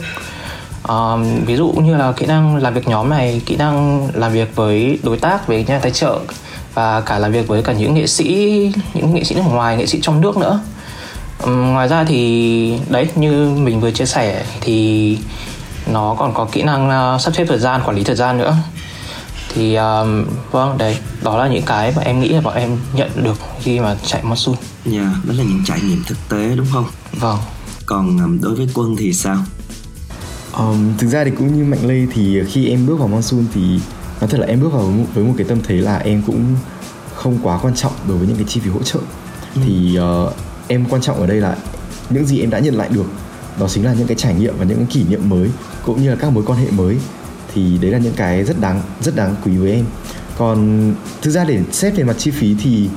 um, 0.88 1.46
ví 1.46 1.56
dụ 1.56 1.72
như 1.72 1.98
là 1.98 2.12
kỹ 2.12 2.26
năng 2.26 2.56
làm 2.56 2.74
việc 2.74 2.88
nhóm 2.88 3.10
này 3.10 3.42
kỹ 3.46 3.56
năng 3.56 4.08
làm 4.14 4.32
việc 4.32 4.56
với 4.56 5.00
đối 5.04 5.18
tác 5.18 5.48
với 5.48 5.66
nhà 5.68 5.80
tài 5.80 5.92
trợ 5.92 6.20
và 6.74 7.02
cả 7.02 7.20
làm 7.20 7.32
việc 7.32 7.48
với 7.48 7.64
cả 7.64 7.74
những 7.74 7.94
nghệ 7.94 8.08
sĩ 8.08 8.26
những 8.94 9.14
nghệ 9.14 9.24
sĩ 9.24 9.36
nước 9.36 9.42
ngoài 9.46 9.78
nghệ 9.78 9.86
sĩ 9.86 10.00
trong 10.02 10.22
nước 10.22 10.38
nữa. 10.38 10.60
Um, 11.44 11.74
ngoài 11.74 11.88
ra 11.88 12.04
thì 12.04 12.80
đấy 12.90 13.08
như 13.16 13.50
mình 13.50 13.82
vừa 13.82 13.92
chia 13.92 14.06
sẻ 14.06 14.46
thì 14.62 15.18
nó 15.88 16.16
còn 16.20 16.34
có 16.34 16.48
kỹ 16.52 16.62
năng 16.62 17.16
uh, 17.16 17.22
sắp 17.22 17.36
xếp 17.36 17.46
thời 17.48 17.60
gian 17.60 17.82
quản 17.86 17.96
lý 17.96 18.04
thời 18.04 18.16
gian 18.16 18.38
nữa. 18.38 18.56
Thì 19.54 19.76
um, 19.76 20.26
vâng 20.52 20.78
đấy 20.78 20.98
đó 21.22 21.38
là 21.38 21.48
những 21.48 21.64
cái 21.64 21.94
mà 21.96 22.02
em 22.02 22.20
nghĩ 22.20 22.30
là 22.30 22.42
bọn 22.42 22.56
em 22.56 22.78
nhận 22.94 23.10
được 23.16 23.38
khi 23.62 23.80
mà 23.80 23.96
chạy 24.06 24.24
monsoon. 24.24 24.56
Dạ 24.86 25.02
yeah, 25.02 25.26
đó 25.26 25.34
là 25.38 25.44
những 25.44 25.62
trải 25.66 25.80
nghiệm 25.82 26.04
thực 26.08 26.18
tế 26.30 26.56
đúng 26.56 26.68
không? 26.74 26.86
Vâng. 27.12 27.38
Còn 27.86 28.18
um, 28.18 28.42
đối 28.42 28.56
với 28.56 28.68
quân 28.74 28.96
thì 29.00 29.14
sao 29.14 29.38
um, 30.58 30.98
thực 30.98 31.08
ra 31.08 31.24
thì 31.24 31.32
cũng 31.32 31.58
như 31.58 31.64
mạnh 31.64 31.86
lê 31.86 32.06
thì 32.14 32.44
khi 32.48 32.70
em 32.70 32.86
bước 32.86 32.96
vào 32.96 33.08
monsoon 33.08 33.46
thì 33.54 33.62
nói 34.22 34.30
thật 34.30 34.40
là 34.40 34.48
em 34.48 34.62
bước 34.62 34.74
vào 34.74 34.94
với 35.14 35.24
một 35.24 35.34
cái 35.38 35.48
tâm 35.48 35.60
thế 35.64 35.76
là 35.76 35.98
em 35.98 36.22
cũng 36.26 36.56
không 37.16 37.38
quá 37.44 37.60
quan 37.62 37.76
trọng 37.76 37.94
đối 38.08 38.18
với 38.18 38.28
những 38.28 38.38
cái 38.38 38.46
chi 38.48 38.60
phí 38.60 38.70
hỗ 38.70 38.84
trợ. 38.84 39.00
Ừ. 39.56 39.62
thì 39.66 40.00
uh, 40.00 40.34
em 40.68 40.86
quan 40.90 41.02
trọng 41.02 41.20
ở 41.20 41.28
đây 41.28 41.38
là 41.38 41.58
những 42.10 42.26
gì 42.26 42.40
em 42.40 42.50
đã 42.50 42.60
nhận 42.60 42.76
lại 42.76 42.90
được 42.90 43.06
đó 43.60 43.68
chính 43.68 43.86
là 43.86 43.94
những 43.94 44.08
cái 44.08 44.18
trải 44.18 44.34
nghiệm 44.34 44.58
và 44.58 44.66
những 44.66 44.78
cái 44.78 44.88
kỷ 44.90 45.04
niệm 45.04 45.30
mới 45.30 45.50
cũng 45.86 46.04
như 46.04 46.10
là 46.10 46.16
các 46.16 46.30
mối 46.30 46.44
quan 46.48 46.60
hệ 46.60 46.72
mới. 46.72 46.98
Thì 47.54 47.78
đấy 47.78 47.92
là 47.92 47.98
những 47.98 48.14
cái 48.16 48.44
rất 48.44 48.62
đáng 48.62 48.82
rất 49.02 49.16
đáng 49.16 49.36
quý 49.46 49.58
với 49.58 49.72
em. 49.72 49.86
Còn 50.38 50.94
thực 51.22 51.32
ra 51.32 51.44
để 51.44 51.60
xét 51.72 51.96
về 51.96 52.04
mặt 52.04 52.16
chi 52.18 52.32
phí 52.32 52.56
thì 52.64 52.90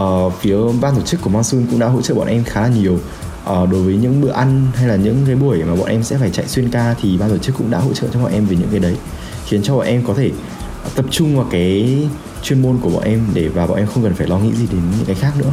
uh, 0.00 0.32
phía 0.40 0.56
ban 0.80 0.94
tổ 0.94 1.02
chức 1.02 1.20
của 1.20 1.30
Monsoon 1.30 1.66
cũng 1.70 1.78
đã 1.78 1.86
hỗ 1.86 2.02
trợ 2.02 2.14
bọn 2.14 2.26
em 2.26 2.44
khá 2.44 2.60
là 2.60 2.68
nhiều 2.68 2.98
ờ, 3.44 3.66
đối 3.66 3.82
với 3.82 3.96
những 3.96 4.20
bữa 4.20 4.32
ăn 4.32 4.66
hay 4.74 4.88
là 4.88 4.96
những 4.96 5.24
cái 5.26 5.36
buổi 5.36 5.64
mà 5.64 5.74
bọn 5.74 5.88
em 5.88 6.02
sẽ 6.02 6.18
phải 6.18 6.30
chạy 6.30 6.48
xuyên 6.48 6.70
ca 6.70 6.94
thì 7.02 7.18
ban 7.18 7.30
tổ 7.30 7.38
chức 7.38 7.56
cũng 7.58 7.70
đã 7.70 7.78
hỗ 7.78 7.92
trợ 7.92 8.06
cho 8.12 8.20
bọn 8.20 8.32
em 8.32 8.46
về 8.46 8.56
những 8.56 8.68
cái 8.70 8.80
đấy 8.80 8.96
khiến 9.46 9.62
cho 9.62 9.76
bọn 9.76 9.86
em 9.86 10.04
có 10.06 10.14
thể 10.14 10.30
tập 10.94 11.04
trung 11.10 11.36
vào 11.36 11.46
cái 11.50 11.98
chuyên 12.42 12.62
môn 12.62 12.78
của 12.80 12.90
bọn 12.90 13.04
em 13.04 13.26
để 13.34 13.48
và 13.48 13.66
bọn 13.66 13.76
em 13.76 13.86
không 13.86 14.02
cần 14.02 14.14
phải 14.14 14.26
lo 14.26 14.38
nghĩ 14.38 14.52
gì 14.52 14.66
đến 14.72 14.80
những 14.96 15.06
cái 15.06 15.16
khác 15.16 15.32
nữa. 15.38 15.50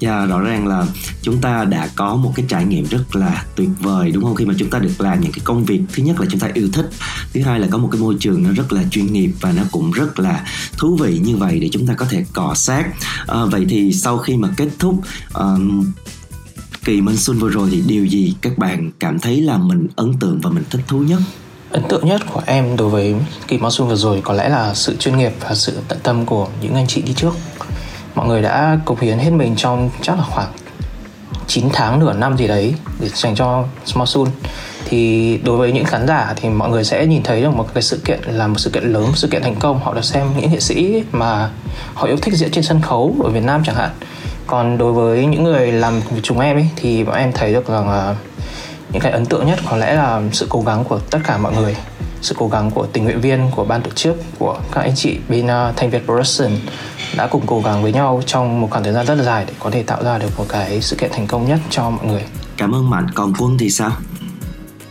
Dạ 0.00 0.18
yeah, 0.18 0.28
rõ 0.28 0.40
ràng 0.40 0.66
là 0.66 0.86
chúng 1.22 1.40
ta 1.40 1.64
đã 1.64 1.88
có 1.96 2.16
một 2.16 2.32
cái 2.36 2.46
trải 2.48 2.64
nghiệm 2.64 2.84
rất 2.84 3.16
là 3.16 3.44
tuyệt 3.56 3.68
vời 3.80 4.10
đúng 4.10 4.24
không? 4.24 4.34
Khi 4.34 4.44
mà 4.44 4.54
chúng 4.58 4.70
ta 4.70 4.78
được 4.78 5.00
làm 5.00 5.20
những 5.20 5.32
cái 5.32 5.40
công 5.44 5.64
việc 5.64 5.80
thứ 5.94 6.02
nhất 6.02 6.20
là 6.20 6.26
chúng 6.30 6.40
ta 6.40 6.48
yêu 6.54 6.68
thích 6.72 6.90
thứ 7.34 7.42
hai 7.42 7.60
là 7.60 7.66
có 7.70 7.78
một 7.78 7.88
cái 7.92 8.00
môi 8.00 8.16
trường 8.20 8.42
nó 8.42 8.50
rất 8.52 8.72
là 8.72 8.82
chuyên 8.90 9.12
nghiệp 9.12 9.30
và 9.40 9.52
nó 9.52 9.62
cũng 9.72 9.92
rất 9.92 10.18
là 10.18 10.44
thú 10.78 10.96
vị 10.96 11.20
như 11.24 11.36
vậy 11.36 11.60
để 11.60 11.68
chúng 11.72 11.86
ta 11.86 11.94
có 11.94 12.06
thể 12.10 12.24
cọ 12.32 12.54
sát. 12.54 12.84
À, 13.26 13.44
vậy 13.44 13.66
thì 13.68 13.92
sau 13.92 14.18
khi 14.18 14.36
mà 14.36 14.48
kết 14.56 14.68
thúc 14.78 15.00
um, 15.34 15.92
kỳ 16.84 17.00
Minh 17.00 17.16
Xuân 17.16 17.38
vừa 17.38 17.48
rồi 17.48 17.68
thì 17.72 17.82
điều 17.86 18.06
gì 18.06 18.34
các 18.40 18.58
bạn 18.58 18.90
cảm 19.00 19.18
thấy 19.18 19.40
là 19.40 19.58
mình 19.58 19.86
ấn 19.96 20.14
tượng 20.20 20.40
và 20.42 20.50
mình 20.50 20.64
thích 20.70 20.80
thú 20.88 20.98
nhất? 20.98 21.20
Ấn 21.70 21.82
tượng 21.88 22.06
nhất 22.06 22.20
của 22.32 22.42
em 22.46 22.76
đối 22.76 22.88
với 22.88 23.14
kỳ 23.48 23.58
Monsoon 23.58 23.88
vừa 23.88 23.96
rồi 23.96 24.20
có 24.24 24.34
lẽ 24.34 24.48
là 24.48 24.74
sự 24.74 24.96
chuyên 24.96 25.18
nghiệp 25.18 25.32
và 25.40 25.54
sự 25.54 25.78
tận 25.88 25.98
tâm 26.02 26.26
của 26.26 26.48
những 26.60 26.74
anh 26.74 26.86
chị 26.86 27.02
đi 27.02 27.12
trước. 27.16 27.34
Mọi 28.14 28.28
người 28.28 28.42
đã 28.42 28.78
cống 28.84 29.00
hiến 29.00 29.18
hết 29.18 29.30
mình 29.30 29.56
trong 29.56 29.90
chắc 30.02 30.18
là 30.18 30.24
khoảng 30.24 30.52
9 31.46 31.68
tháng 31.72 31.98
nửa 31.98 32.12
năm 32.12 32.36
gì 32.36 32.46
đấy 32.46 32.74
để 33.00 33.08
dành 33.14 33.34
cho 33.34 33.64
Monsoon 33.94 34.26
thì 34.84 35.38
đối 35.44 35.56
với 35.56 35.72
những 35.72 35.84
khán 35.84 36.06
giả 36.06 36.34
thì 36.36 36.48
mọi 36.48 36.70
người 36.70 36.84
sẽ 36.84 37.06
nhìn 37.06 37.22
thấy 37.22 37.42
được 37.42 37.54
một 37.54 37.74
cái 37.74 37.82
sự 37.82 38.00
kiện 38.04 38.20
là 38.26 38.46
một 38.46 38.58
sự 38.58 38.70
kiện 38.70 38.84
lớn, 38.84 39.02
một 39.02 39.16
sự 39.16 39.28
kiện 39.28 39.42
thành 39.42 39.56
công 39.56 39.80
họ 39.84 39.94
được 39.94 40.04
xem 40.04 40.26
những 40.40 40.50
nghệ 40.50 40.60
sĩ 40.60 41.02
mà 41.12 41.50
họ 41.94 42.06
yêu 42.06 42.16
thích 42.16 42.34
diễn 42.34 42.50
trên 42.50 42.64
sân 42.64 42.80
khấu 42.80 43.16
ở 43.24 43.30
Việt 43.30 43.44
Nam 43.44 43.62
chẳng 43.66 43.76
hạn 43.76 43.90
còn 44.46 44.78
đối 44.78 44.92
với 44.92 45.26
những 45.26 45.44
người 45.44 45.72
làm 45.72 46.00
chúng 46.22 46.40
em 46.40 46.56
ấy 46.56 46.68
thì 46.76 47.04
bọn 47.04 47.14
em 47.14 47.32
thấy 47.32 47.52
được 47.52 47.68
rằng 47.68 47.88
là 47.88 48.16
những 48.92 49.02
cái 49.02 49.12
ấn 49.12 49.26
tượng 49.26 49.46
nhất 49.46 49.58
có 49.70 49.76
lẽ 49.76 49.94
là 49.94 50.22
sự 50.32 50.46
cố 50.48 50.62
gắng 50.62 50.84
của 50.84 50.98
tất 51.10 51.18
cả 51.24 51.38
mọi 51.38 51.52
người. 51.56 51.76
Sự 52.22 52.34
cố 52.38 52.48
gắng 52.48 52.70
của 52.70 52.86
tình 52.86 53.04
nguyện 53.04 53.20
viên 53.20 53.50
của 53.56 53.64
ban 53.64 53.82
tổ 53.82 53.90
chức 53.90 54.16
của 54.38 54.58
các 54.72 54.80
anh 54.80 54.94
chị 54.96 55.18
bên 55.28 55.46
uh, 55.46 55.76
Thanh 55.76 55.90
Việt 55.90 56.04
Production 56.04 56.52
đã 57.16 57.26
cùng 57.26 57.42
cố 57.46 57.60
gắng 57.60 57.82
với 57.82 57.92
nhau 57.92 58.22
trong 58.26 58.60
một 58.60 58.68
khoảng 58.70 58.84
thời 58.84 58.92
gian 58.92 59.06
rất 59.06 59.14
là 59.14 59.24
dài 59.24 59.44
để 59.48 59.54
có 59.58 59.70
thể 59.70 59.82
tạo 59.82 60.04
ra 60.04 60.18
được 60.18 60.38
một 60.38 60.44
cái 60.48 60.80
sự 60.80 60.96
kiện 60.96 61.10
thành 61.12 61.26
công 61.26 61.48
nhất 61.48 61.58
cho 61.70 61.90
mọi 61.90 62.06
người. 62.06 62.22
Cảm 62.56 62.74
ơn 62.74 62.90
mạnh 62.90 63.06
còn 63.14 63.32
quân 63.38 63.56
thì 63.58 63.70
sao? 63.70 63.92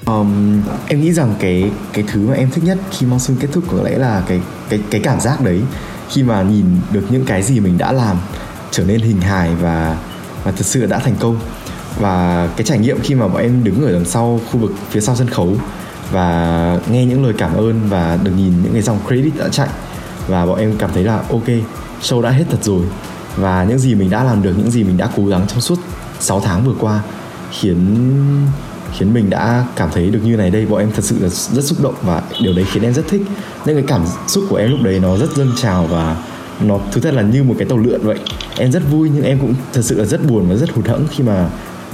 Um, 0.05 0.61
em 0.87 1.01
nghĩ 1.01 1.13
rằng 1.13 1.35
cái 1.39 1.71
cái 1.93 2.03
thứ 2.07 2.27
mà 2.27 2.33
em 2.33 2.49
thích 2.51 2.63
nhất 2.63 2.77
khi 2.91 3.05
monsoon 3.05 3.37
kết 3.39 3.47
thúc 3.51 3.63
có 3.71 3.77
lẽ 3.83 3.97
là 3.97 4.23
cái 4.27 4.39
cái 4.69 4.79
cái 4.91 5.01
cảm 5.03 5.19
giác 5.19 5.41
đấy. 5.41 5.61
Khi 6.09 6.23
mà 6.23 6.41
nhìn 6.41 6.65
được 6.91 7.05
những 7.09 7.25
cái 7.25 7.43
gì 7.43 7.59
mình 7.59 7.77
đã 7.77 7.91
làm 7.91 8.17
trở 8.73 8.83
nên 8.83 8.99
hình 8.99 9.21
hài 9.21 9.55
và 9.55 9.97
và 10.43 10.51
thật 10.51 10.65
sự 10.65 10.85
đã 10.85 10.99
thành 10.99 11.15
công. 11.19 11.39
Và 11.99 12.47
cái 12.57 12.65
trải 12.65 12.79
nghiệm 12.79 12.99
khi 12.99 13.15
mà 13.15 13.27
bọn 13.27 13.41
em 13.41 13.63
đứng 13.63 13.85
ở 13.85 13.91
đằng 13.91 14.05
sau 14.05 14.39
khu 14.51 14.59
vực 14.59 14.71
phía 14.89 15.01
sau 15.01 15.15
sân 15.15 15.29
khấu 15.29 15.55
và 16.11 16.79
nghe 16.91 17.05
những 17.05 17.23
lời 17.23 17.33
cảm 17.37 17.53
ơn 17.53 17.81
và 17.89 18.17
được 18.23 18.31
nhìn 18.37 18.53
những 18.63 18.73
cái 18.73 18.81
dòng 18.81 18.99
credit 19.07 19.33
đã 19.37 19.49
chạy 19.49 19.67
và 20.27 20.45
bọn 20.45 20.59
em 20.59 20.75
cảm 20.77 20.89
thấy 20.93 21.03
là, 21.03 21.17
ok, 21.29 21.47
show 22.01 22.21
đã 22.21 22.29
hết 22.29 22.43
thật 22.49 22.63
rồi. 22.63 22.81
Và 23.37 23.63
những 23.63 23.79
gì 23.79 23.95
mình 23.95 24.09
đã 24.09 24.23
làm 24.23 24.41
được, 24.41 24.53
những 24.57 24.71
gì 24.71 24.83
mình 24.83 24.97
đã 24.97 25.09
cố 25.17 25.25
gắng 25.25 25.45
trong 25.47 25.61
suốt 25.61 25.79
6 26.19 26.39
tháng 26.39 26.65
vừa 26.65 26.75
qua 26.79 27.01
khiến 27.51 27.97
khiến 28.97 29.13
mình 29.13 29.29
đã 29.29 29.65
cảm 29.75 29.89
thấy 29.93 30.09
được 30.09 30.19
như 30.23 30.37
này 30.37 30.49
đây. 30.49 30.65
Bọn 30.65 30.79
em 30.79 30.91
thật 30.95 31.03
sự 31.03 31.15
là 31.19 31.29
rất 31.29 31.63
xúc 31.63 31.77
động 31.83 31.95
và 32.01 32.21
điều 32.41 32.53
đấy 32.53 32.65
khiến 32.71 32.83
em 32.83 32.93
rất 32.93 33.05
thích. 33.09 33.21
Những 33.65 33.75
cái 33.75 33.85
cảm 33.87 34.05
xúc 34.27 34.43
của 34.49 34.55
em 34.55 34.71
lúc 34.71 34.79
đấy 34.83 34.99
nó 34.99 35.17
rất 35.17 35.35
dâng 35.35 35.51
trào 35.55 35.85
và 35.85 36.15
nó 36.67 36.79
thứ 36.91 37.01
thật 37.01 37.13
là 37.13 37.21
như 37.21 37.43
một 37.43 37.55
cái 37.57 37.67
tàu 37.67 37.77
lượn 37.77 38.01
vậy. 38.03 38.19
Em 38.57 38.71
rất 38.71 38.83
vui 38.91 39.09
nhưng 39.13 39.23
em 39.23 39.39
cũng 39.39 39.55
thật 39.73 39.81
sự 39.81 39.99
là 39.99 40.05
rất 40.05 40.27
buồn 40.27 40.49
và 40.49 40.55
rất 40.55 40.71
hụt 40.71 40.87
hẫng 40.87 41.07
khi 41.11 41.23
mà 41.23 41.49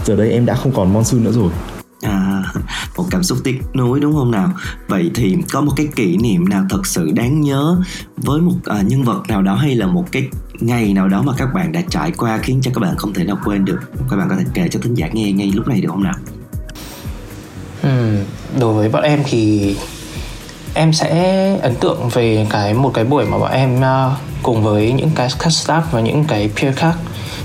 giờ 0.05 0.15
đây 0.15 0.31
em 0.31 0.45
đã 0.45 0.55
không 0.55 0.71
còn 0.75 0.93
monsoon 0.93 1.23
nữa 1.23 1.31
rồi. 1.31 1.51
À, 2.01 2.43
một 2.97 3.05
cảm 3.09 3.23
xúc 3.23 3.37
tiếc 3.43 3.61
nuối 3.75 3.99
đúng 3.99 4.13
không 4.13 4.31
nào? 4.31 4.53
Vậy 4.87 5.11
thì 5.15 5.37
có 5.51 5.61
một 5.61 5.71
cái 5.75 5.87
kỷ 5.95 6.17
niệm 6.17 6.49
nào 6.49 6.65
thật 6.69 6.87
sự 6.87 7.11
đáng 7.11 7.41
nhớ 7.41 7.77
với 8.17 8.41
một 8.41 8.55
à, 8.65 8.81
nhân 8.81 9.03
vật 9.03 9.21
nào 9.27 9.41
đó 9.41 9.55
hay 9.55 9.75
là 9.75 9.87
một 9.87 10.05
cái 10.11 10.27
ngày 10.59 10.93
nào 10.93 11.07
đó 11.07 11.21
mà 11.21 11.33
các 11.37 11.53
bạn 11.53 11.71
đã 11.71 11.81
trải 11.89 12.11
qua 12.11 12.37
khiến 12.37 12.59
cho 12.63 12.71
các 12.75 12.79
bạn 12.79 12.95
không 12.97 13.13
thể 13.13 13.23
nào 13.23 13.37
quên 13.45 13.65
được? 13.65 13.79
Các 14.09 14.15
bạn 14.17 14.29
có 14.29 14.35
thể 14.35 14.43
kể 14.53 14.67
cho 14.71 14.79
thính 14.83 14.93
giả 14.93 15.07
nghe 15.13 15.31
ngay 15.31 15.51
lúc 15.55 15.67
này 15.67 15.81
được 15.81 15.89
không 15.89 16.03
nào? 16.03 16.15
Ừ, 17.81 18.17
đối 18.59 18.73
với 18.73 18.89
bọn 18.89 19.03
em 19.03 19.19
thì 19.25 19.75
em 20.79 20.93
sẽ 20.93 21.57
ấn 21.61 21.75
tượng 21.75 22.09
về 22.09 22.47
cái 22.49 22.73
một 22.73 22.91
cái 22.93 23.03
buổi 23.03 23.25
mà 23.25 23.37
bọn 23.37 23.51
em 23.51 23.79
uh, 23.79 24.17
cùng 24.43 24.63
với 24.63 24.91
những 24.91 25.09
cái 25.15 25.29
cast 25.39 25.69
staff 25.69 25.81
và 25.91 25.99
những 25.99 26.25
cái 26.27 26.49
peer 26.55 26.75
khác 26.75 26.93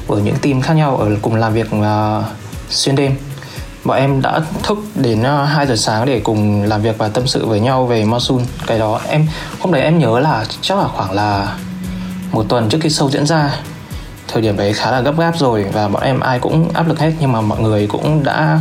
ở 0.08 0.18
những 0.18 0.36
team 0.36 0.60
khác 0.60 0.74
nhau 0.74 0.96
ở 0.96 1.10
cùng 1.22 1.34
làm 1.34 1.52
việc 1.52 1.66
uh, 1.76 2.24
xuyên 2.68 2.96
đêm. 2.96 3.16
Bọn 3.84 3.98
em 3.98 4.22
đã 4.22 4.40
thức 4.62 4.78
đến 4.94 5.22
ờ, 5.22 5.42
uh, 5.42 5.48
2 5.48 5.66
giờ 5.66 5.76
sáng 5.76 6.06
để 6.06 6.20
cùng 6.20 6.62
làm 6.62 6.82
việc 6.82 6.98
và 6.98 7.08
tâm 7.08 7.26
sự 7.26 7.46
với 7.46 7.60
nhau 7.60 7.86
về 7.86 8.04
monsoon. 8.04 8.40
Cái 8.66 8.78
đó 8.78 9.00
em 9.08 9.26
hôm 9.60 9.72
đấy 9.72 9.82
em 9.82 9.98
nhớ 9.98 10.20
là 10.20 10.44
chắc 10.60 10.78
là 10.78 10.88
khoảng 10.88 11.12
là 11.12 11.56
một 12.32 12.44
tuần 12.48 12.68
trước 12.68 12.78
khi 12.82 12.88
show 12.88 13.10
diễn 13.10 13.26
ra. 13.26 13.54
Thời 14.28 14.42
điểm 14.42 14.56
đấy 14.56 14.72
khá 14.72 14.90
là 14.90 15.00
gấp 15.00 15.18
gáp 15.18 15.38
rồi 15.38 15.64
và 15.72 15.88
bọn 15.88 16.02
em 16.02 16.20
ai 16.20 16.38
cũng 16.38 16.68
áp 16.74 16.88
lực 16.88 16.98
hết 16.98 17.12
nhưng 17.20 17.32
mà 17.32 17.40
mọi 17.40 17.60
người 17.60 17.86
cũng 17.86 18.24
đã 18.24 18.60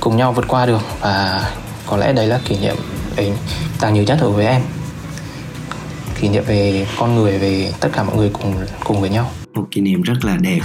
cùng 0.00 0.16
nhau 0.16 0.32
vượt 0.32 0.48
qua 0.48 0.66
được 0.66 0.82
và 1.00 1.44
có 1.86 1.96
lẽ 1.96 2.12
đấy 2.12 2.26
là 2.26 2.40
kỷ 2.44 2.56
niệm 2.58 2.76
ấy 3.16 3.32
đáng 3.80 3.94
nhớ 3.94 4.02
nhất 4.02 4.18
đối 4.20 4.32
với 4.32 4.46
em. 4.46 4.62
Kỷ 6.20 6.28
niệm 6.28 6.44
về 6.46 6.86
con 6.98 7.14
người 7.14 7.38
về 7.38 7.72
tất 7.80 7.88
cả 7.92 8.02
mọi 8.02 8.16
người 8.16 8.30
cùng 8.32 8.54
cùng 8.84 9.00
với 9.00 9.10
nhau. 9.10 9.30
Một 9.54 9.66
kỷ 9.70 9.80
niệm 9.80 10.02
rất 10.02 10.24
là 10.24 10.36
đẹp. 10.36 10.60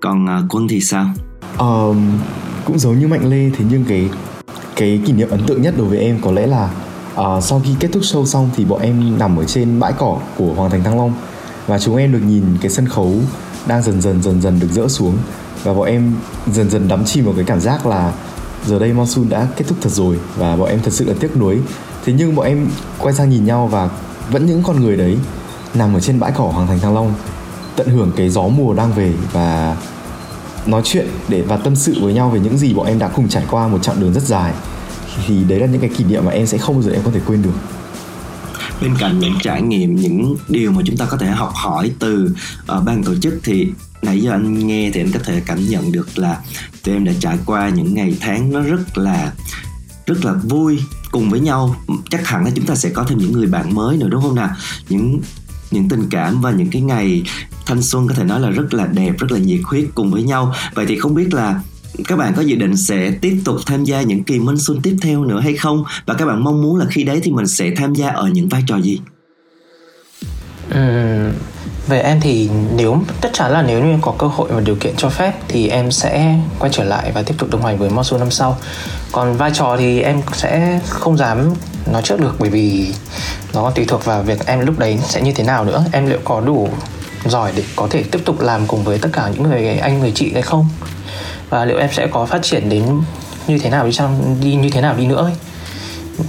Còn 0.00 0.24
uh, 0.24 0.54
quân 0.54 0.68
thì 0.68 0.80
sao? 0.80 1.06
Um, 1.58 2.18
cũng 2.64 2.78
giống 2.78 2.98
như 2.98 3.08
mạnh 3.08 3.30
lê 3.30 3.50
thế 3.58 3.64
nhưng 3.70 3.84
cái 3.84 4.08
cái 4.76 5.00
kỷ 5.06 5.12
niệm 5.12 5.30
ấn 5.30 5.46
tượng 5.46 5.62
nhất 5.62 5.74
đối 5.78 5.86
với 5.86 5.98
em 5.98 6.18
có 6.22 6.32
lẽ 6.32 6.46
là 6.46 6.70
uh, 7.14 7.44
sau 7.44 7.62
khi 7.64 7.70
kết 7.80 7.88
thúc 7.92 8.02
show 8.02 8.24
xong 8.24 8.50
thì 8.56 8.64
bọn 8.64 8.80
em 8.80 9.18
nằm 9.18 9.36
ở 9.36 9.44
trên 9.44 9.80
bãi 9.80 9.92
cỏ 9.98 10.18
của 10.36 10.54
hoàng 10.54 10.70
thành 10.70 10.84
thăng 10.84 10.96
long 10.96 11.14
và 11.66 11.78
chúng 11.78 11.96
em 11.96 12.12
được 12.12 12.22
nhìn 12.26 12.44
cái 12.60 12.70
sân 12.70 12.88
khấu 12.88 13.14
đang 13.66 13.82
dần 13.82 14.00
dần 14.00 14.22
dần 14.22 14.42
dần 14.42 14.60
được 14.60 14.68
dỡ 14.72 14.88
xuống 14.88 15.16
và 15.62 15.74
bọn 15.74 15.86
em 15.86 16.12
dần 16.52 16.70
dần 16.70 16.88
đắm 16.88 17.04
chìm 17.04 17.24
vào 17.24 17.34
cái 17.34 17.44
cảm 17.44 17.60
giác 17.60 17.86
là 17.86 18.12
giờ 18.66 18.78
đây 18.78 18.92
monsoon 18.92 19.28
đã 19.28 19.48
kết 19.56 19.64
thúc 19.68 19.78
thật 19.80 19.90
rồi 19.90 20.18
và 20.36 20.56
bọn 20.56 20.68
em 20.68 20.80
thật 20.82 20.92
sự 20.92 21.04
là 21.04 21.14
tiếc 21.20 21.36
nuối 21.36 21.58
thế 22.04 22.12
nhưng 22.12 22.34
bọn 22.34 22.46
em 22.46 22.68
quay 22.98 23.14
sang 23.14 23.30
nhìn 23.30 23.44
nhau 23.44 23.66
và 23.66 23.90
vẫn 24.30 24.46
những 24.46 24.62
con 24.62 24.80
người 24.80 24.96
đấy 24.96 25.18
nằm 25.74 25.94
ở 25.94 26.00
trên 26.00 26.20
bãi 26.20 26.32
cỏ 26.32 26.44
hoàng 26.44 26.66
thành 26.66 26.80
thăng 26.80 26.94
long 26.94 27.14
tận 27.76 27.88
hưởng 27.88 28.12
cái 28.16 28.28
gió 28.28 28.42
mùa 28.42 28.74
đang 28.74 28.92
về 28.92 29.12
và 29.32 29.76
nói 30.66 30.82
chuyện 30.84 31.06
để 31.28 31.42
và 31.42 31.56
tâm 31.56 31.76
sự 31.76 31.94
với 32.00 32.14
nhau 32.14 32.30
về 32.30 32.40
những 32.40 32.58
gì 32.58 32.74
bọn 32.74 32.86
em 32.86 32.98
đã 32.98 33.08
cùng 33.08 33.28
trải 33.28 33.44
qua 33.50 33.68
một 33.68 33.78
chặng 33.82 34.00
đường 34.00 34.12
rất 34.12 34.22
dài. 34.22 34.52
Thì 35.26 35.44
đấy 35.44 35.60
là 35.60 35.66
những 35.66 35.80
cái 35.80 35.90
kỷ 35.96 36.04
niệm 36.04 36.24
mà 36.24 36.30
em 36.30 36.46
sẽ 36.46 36.58
không 36.58 36.74
bao 36.74 36.82
giờ 36.82 36.92
em 36.92 37.02
có 37.04 37.10
thể 37.10 37.20
quên 37.26 37.42
được. 37.42 37.54
Bên 38.82 38.94
cạnh 38.98 39.18
những 39.18 39.34
trải 39.42 39.62
nghiệm 39.62 39.96
những 39.96 40.36
điều 40.48 40.72
mà 40.72 40.82
chúng 40.84 40.96
ta 40.96 41.06
có 41.06 41.16
thể 41.16 41.26
học 41.26 41.52
hỏi 41.54 41.90
từ 41.98 42.34
uh, 42.76 42.84
ban 42.84 43.02
tổ 43.04 43.14
chức 43.22 43.34
thì 43.44 43.72
nãy 44.02 44.20
giờ 44.20 44.30
anh 44.30 44.66
nghe 44.66 44.90
thì 44.94 45.00
anh 45.00 45.12
có 45.12 45.20
thể 45.24 45.42
cảm 45.46 45.68
nhận 45.68 45.92
được 45.92 46.18
là 46.18 46.40
tụi 46.84 46.94
em 46.94 47.04
đã 47.04 47.12
trải 47.20 47.38
qua 47.46 47.68
những 47.68 47.94
ngày 47.94 48.16
tháng 48.20 48.52
nó 48.52 48.60
rất 48.60 48.98
là 48.98 49.32
rất 50.06 50.24
là 50.24 50.32
vui 50.32 50.78
cùng 51.10 51.30
với 51.30 51.40
nhau 51.40 51.76
chắc 52.10 52.26
hẳn 52.26 52.44
là 52.44 52.50
chúng 52.54 52.66
ta 52.66 52.74
sẽ 52.74 52.90
có 52.90 53.04
thêm 53.04 53.18
những 53.18 53.32
người 53.32 53.46
bạn 53.46 53.74
mới 53.74 53.96
nữa 53.96 54.08
đúng 54.10 54.22
không 54.22 54.34
nào? 54.34 54.50
Những 54.88 55.20
những 55.70 55.88
tình 55.88 56.08
cảm 56.10 56.40
và 56.40 56.50
những 56.50 56.70
cái 56.70 56.82
ngày 56.82 57.22
thanh 57.66 57.82
xuân 57.82 58.08
có 58.08 58.14
thể 58.14 58.24
nói 58.24 58.40
là 58.40 58.50
rất 58.50 58.74
là 58.74 58.86
đẹp 58.86 59.18
rất 59.18 59.32
là 59.32 59.38
nhiệt 59.38 59.60
huyết 59.64 59.84
cùng 59.94 60.10
với 60.10 60.22
nhau. 60.22 60.54
Vậy 60.74 60.86
thì 60.88 60.98
không 60.98 61.14
biết 61.14 61.34
là 61.34 61.60
các 62.08 62.16
bạn 62.16 62.32
có 62.36 62.42
dự 62.42 62.56
định 62.56 62.76
sẽ 62.76 63.10
tiếp 63.10 63.40
tục 63.44 63.56
tham 63.66 63.84
gia 63.84 64.02
những 64.02 64.24
kỳ 64.24 64.38
minh 64.38 64.58
xuân 64.58 64.80
tiếp 64.82 64.96
theo 65.02 65.24
nữa 65.24 65.40
hay 65.40 65.54
không? 65.54 65.84
Và 66.06 66.14
các 66.14 66.26
bạn 66.26 66.44
mong 66.44 66.62
muốn 66.62 66.76
là 66.76 66.86
khi 66.90 67.04
đấy 67.04 67.20
thì 67.22 67.32
mình 67.32 67.46
sẽ 67.46 67.70
tham 67.76 67.94
gia 67.94 68.08
ở 68.08 68.28
những 68.28 68.48
vai 68.48 68.64
trò 68.66 68.76
gì? 68.76 69.00
Ừ, 70.70 71.30
về 71.90 72.00
em 72.00 72.20
thì 72.20 72.50
nếu, 72.76 72.98
tất 73.20 73.30
chắn 73.32 73.52
là 73.52 73.62
nếu 73.62 73.84
như 73.84 73.98
có 74.02 74.14
cơ 74.18 74.26
hội 74.26 74.48
và 74.52 74.60
điều 74.60 74.76
kiện 74.76 74.94
cho 74.96 75.08
phép 75.08 75.32
thì 75.48 75.68
em 75.68 75.90
sẽ 75.90 76.34
quay 76.58 76.72
trở 76.72 76.84
lại 76.84 77.12
và 77.14 77.22
tiếp 77.22 77.34
tục 77.38 77.50
đồng 77.50 77.64
hành 77.64 77.78
với 77.78 77.90
Mosu 77.90 78.18
năm 78.18 78.30
sau. 78.30 78.56
Còn 79.12 79.36
vai 79.36 79.50
trò 79.54 79.76
thì 79.78 80.00
em 80.00 80.22
sẽ 80.32 80.80
không 80.88 81.16
dám 81.16 81.54
nói 81.92 82.02
trước 82.02 82.20
được 82.20 82.36
bởi 82.38 82.50
vì 82.50 82.94
nó 83.54 83.62
còn 83.62 83.72
tùy 83.74 83.84
thuộc 83.84 84.04
vào 84.04 84.22
việc 84.22 84.46
em 84.46 84.60
lúc 84.60 84.78
đấy 84.78 84.98
sẽ 85.02 85.22
như 85.22 85.32
thế 85.32 85.44
nào 85.44 85.64
nữa. 85.64 85.84
Em 85.92 86.06
liệu 86.06 86.18
có 86.24 86.40
đủ 86.40 86.68
giỏi 87.26 87.52
để 87.56 87.62
có 87.76 87.86
thể 87.90 88.02
tiếp 88.02 88.20
tục 88.24 88.40
làm 88.40 88.66
cùng 88.66 88.84
với 88.84 88.98
tất 88.98 89.08
cả 89.12 89.28
những 89.28 89.42
người 89.42 89.78
anh, 89.78 90.00
người 90.00 90.12
chị 90.14 90.32
hay 90.32 90.42
không? 90.42 90.68
Và 91.50 91.64
liệu 91.64 91.78
em 91.78 91.88
sẽ 91.92 92.06
có 92.06 92.26
phát 92.26 92.42
triển 92.42 92.68
đến 92.68 93.02
như 93.46 93.58
thế 93.58 93.70
nào 93.70 93.86
đi 93.86 93.92
chăng, 93.92 94.36
đi 94.40 94.54
như 94.54 94.70
thế 94.70 94.80
nào 94.80 94.94
đi 94.94 95.06
nữa 95.06 95.22
ấy. 95.24 95.32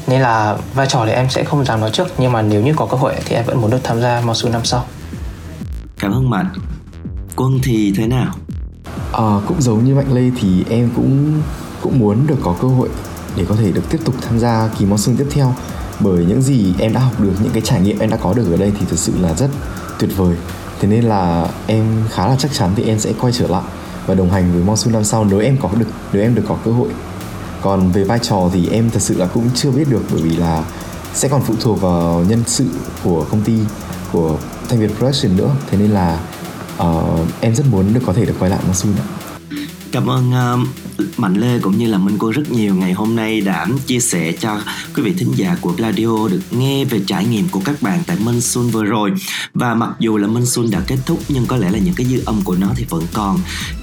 nên 0.08 0.22
là 0.22 0.56
vai 0.74 0.88
trò 0.88 1.06
thì 1.06 1.12
em 1.12 1.30
sẽ 1.30 1.44
không 1.44 1.66
dám 1.66 1.82
nói 1.82 1.90
trước, 1.94 2.08
nhưng 2.18 2.32
mà 2.32 2.42
nếu 2.42 2.62
như 2.62 2.74
có 2.76 2.86
cơ 2.86 2.98
hội 2.98 3.14
thì 3.26 3.36
em 3.36 3.46
vẫn 3.46 3.62
muốn 3.62 3.72
được 3.72 3.84
tham 3.84 4.02
gia 4.02 4.22
Mosu 4.22 4.50
năm 4.50 4.62
sau 4.66 4.86
cảm 6.02 6.12
ơn 6.12 6.30
mạnh 6.30 6.50
quân 7.36 7.60
thì 7.64 7.94
thế 7.98 8.08
nào? 8.08 8.36
À, 9.14 9.40
cũng 9.48 9.62
giống 9.62 9.86
như 9.86 9.96
mạnh 9.96 10.14
lê 10.14 10.32
thì 10.42 10.66
em 10.70 10.90
cũng 10.96 11.42
cũng 11.82 12.00
muốn 12.00 12.28
được 12.28 12.38
có 12.44 12.56
cơ 12.62 12.68
hội 12.68 12.90
để 13.36 13.46
có 13.50 13.56
thể 13.56 13.72
được 13.72 13.90
tiếp 13.90 13.98
tục 14.06 14.16
tham 14.22 14.40
gia 14.40 14.70
kỳ 14.80 14.86
monsoon 14.86 15.18
tiếp 15.18 15.28
theo. 15.32 15.56
Bởi 16.00 16.26
những 16.26 16.42
gì 16.42 16.74
em 16.80 16.94
đã 16.94 17.00
học 17.00 17.20
được 17.20 17.34
những 17.44 17.54
cái 17.54 17.62
trải 17.62 17.82
nghiệm 17.82 18.00
em 18.00 18.10
đã 18.10 18.18
có 18.18 18.34
được 18.34 18.52
ở 18.52 18.58
đây 18.58 18.72
thì 18.80 18.86
thực 18.90 19.00
sự 19.00 19.14
là 19.22 19.34
rất 19.34 19.50
tuyệt 20.00 20.10
vời. 20.18 20.36
Thế 20.80 20.88
nên 20.88 21.04
là 21.04 21.48
em 21.68 21.86
khá 22.10 22.28
là 22.28 22.36
chắc 22.40 22.54
chắn 22.54 22.70
thì 22.76 22.84
em 22.84 23.00
sẽ 23.00 23.14
quay 23.22 23.34
trở 23.34 23.48
lại 23.48 23.64
và 24.06 24.16
đồng 24.16 24.30
hành 24.30 24.54
với 24.54 24.64
monsoon 24.64 24.94
năm 24.94 25.04
sau 25.04 25.26
nếu 25.26 25.40
em 25.40 25.58
có 25.62 25.70
được 25.78 25.88
nếu 26.14 26.22
em 26.22 26.36
được 26.36 26.44
có 26.48 26.58
cơ 26.66 26.72
hội. 26.72 26.90
Còn 27.62 27.92
về 27.92 28.04
vai 28.04 28.20
trò 28.20 28.50
thì 28.54 28.70
em 28.70 28.90
thật 28.90 29.02
sự 29.02 29.18
là 29.18 29.26
cũng 29.26 29.50
chưa 29.56 29.72
biết 29.72 29.90
được 29.90 30.04
bởi 30.12 30.22
vì 30.22 30.38
là 30.38 30.64
sẽ 31.14 31.28
còn 31.28 31.42
phụ 31.42 31.54
thuộc 31.62 31.82
vào 31.82 32.26
nhân 32.28 32.44
sự 32.48 32.66
của 33.04 33.26
công 33.32 33.42
ty 33.42 33.58
của 34.12 34.40
Thanh 34.70 34.80
Việt 34.80 34.92
Production 34.98 35.38
nữa. 35.38 35.56
Thế 35.70 35.78
nên 35.78 35.92
là 35.92 36.20
uh, 36.78 37.28
em 37.40 37.56
rất 37.56 37.64
muốn 37.72 37.94
được 37.94 38.02
có 38.06 38.14
thể 38.14 38.26
được 38.26 38.36
quay 38.40 38.52
lại 38.52 38.60
Monsoon 38.68 38.94
ạ. 38.96 39.06
Cảm 39.92 40.10
ơn 40.10 40.30
uh, 40.30 40.68
Mạnh 41.20 41.36
Lê 41.36 41.60
cũng 41.60 41.78
như 41.78 41.88
là 41.88 41.98
Minh 41.98 42.18
Cô 42.18 42.32
rất 42.32 42.52
nhiều. 42.52 42.76
Ngày 42.76 42.94
hôm 42.94 43.16
nay 43.16 43.42
đã 43.42 43.68
chia 43.88 44.00
sẻ 44.00 44.32
cho 44.40 44.60
quý 44.96 45.04
vị 45.04 45.14
thính 45.14 45.32
giả 45.36 45.58
của 45.62 45.72
Gladio 45.72 46.28
được 46.32 46.42
nghe 46.52 46.86
về 46.86 47.02
trải 47.08 47.26
nghiệm 47.26 47.50
của 47.50 47.62
các 47.66 47.82
bạn 47.82 48.04
tại 48.08 48.18
Minh 48.20 48.42
Xuân 48.42 48.70
vừa 48.70 48.84
rồi. 48.84 49.12
Và 49.54 49.74
mặc 49.76 49.90
dù 50.00 50.18
là 50.18 50.28
Minh 50.28 50.46
Xuân 50.46 50.72
đã 50.72 50.82
kết 50.88 50.98
thúc 51.06 51.20
nhưng 51.28 51.46
có 51.46 51.58
lẽ 51.58 51.70
là 51.70 51.80
những 51.80 51.94
cái 51.94 52.08
dư 52.08 52.22
âm 52.26 52.42
của 52.44 52.56
nó 52.56 52.68
thì 52.76 52.86
vẫn 52.90 53.04
còn 53.14 53.40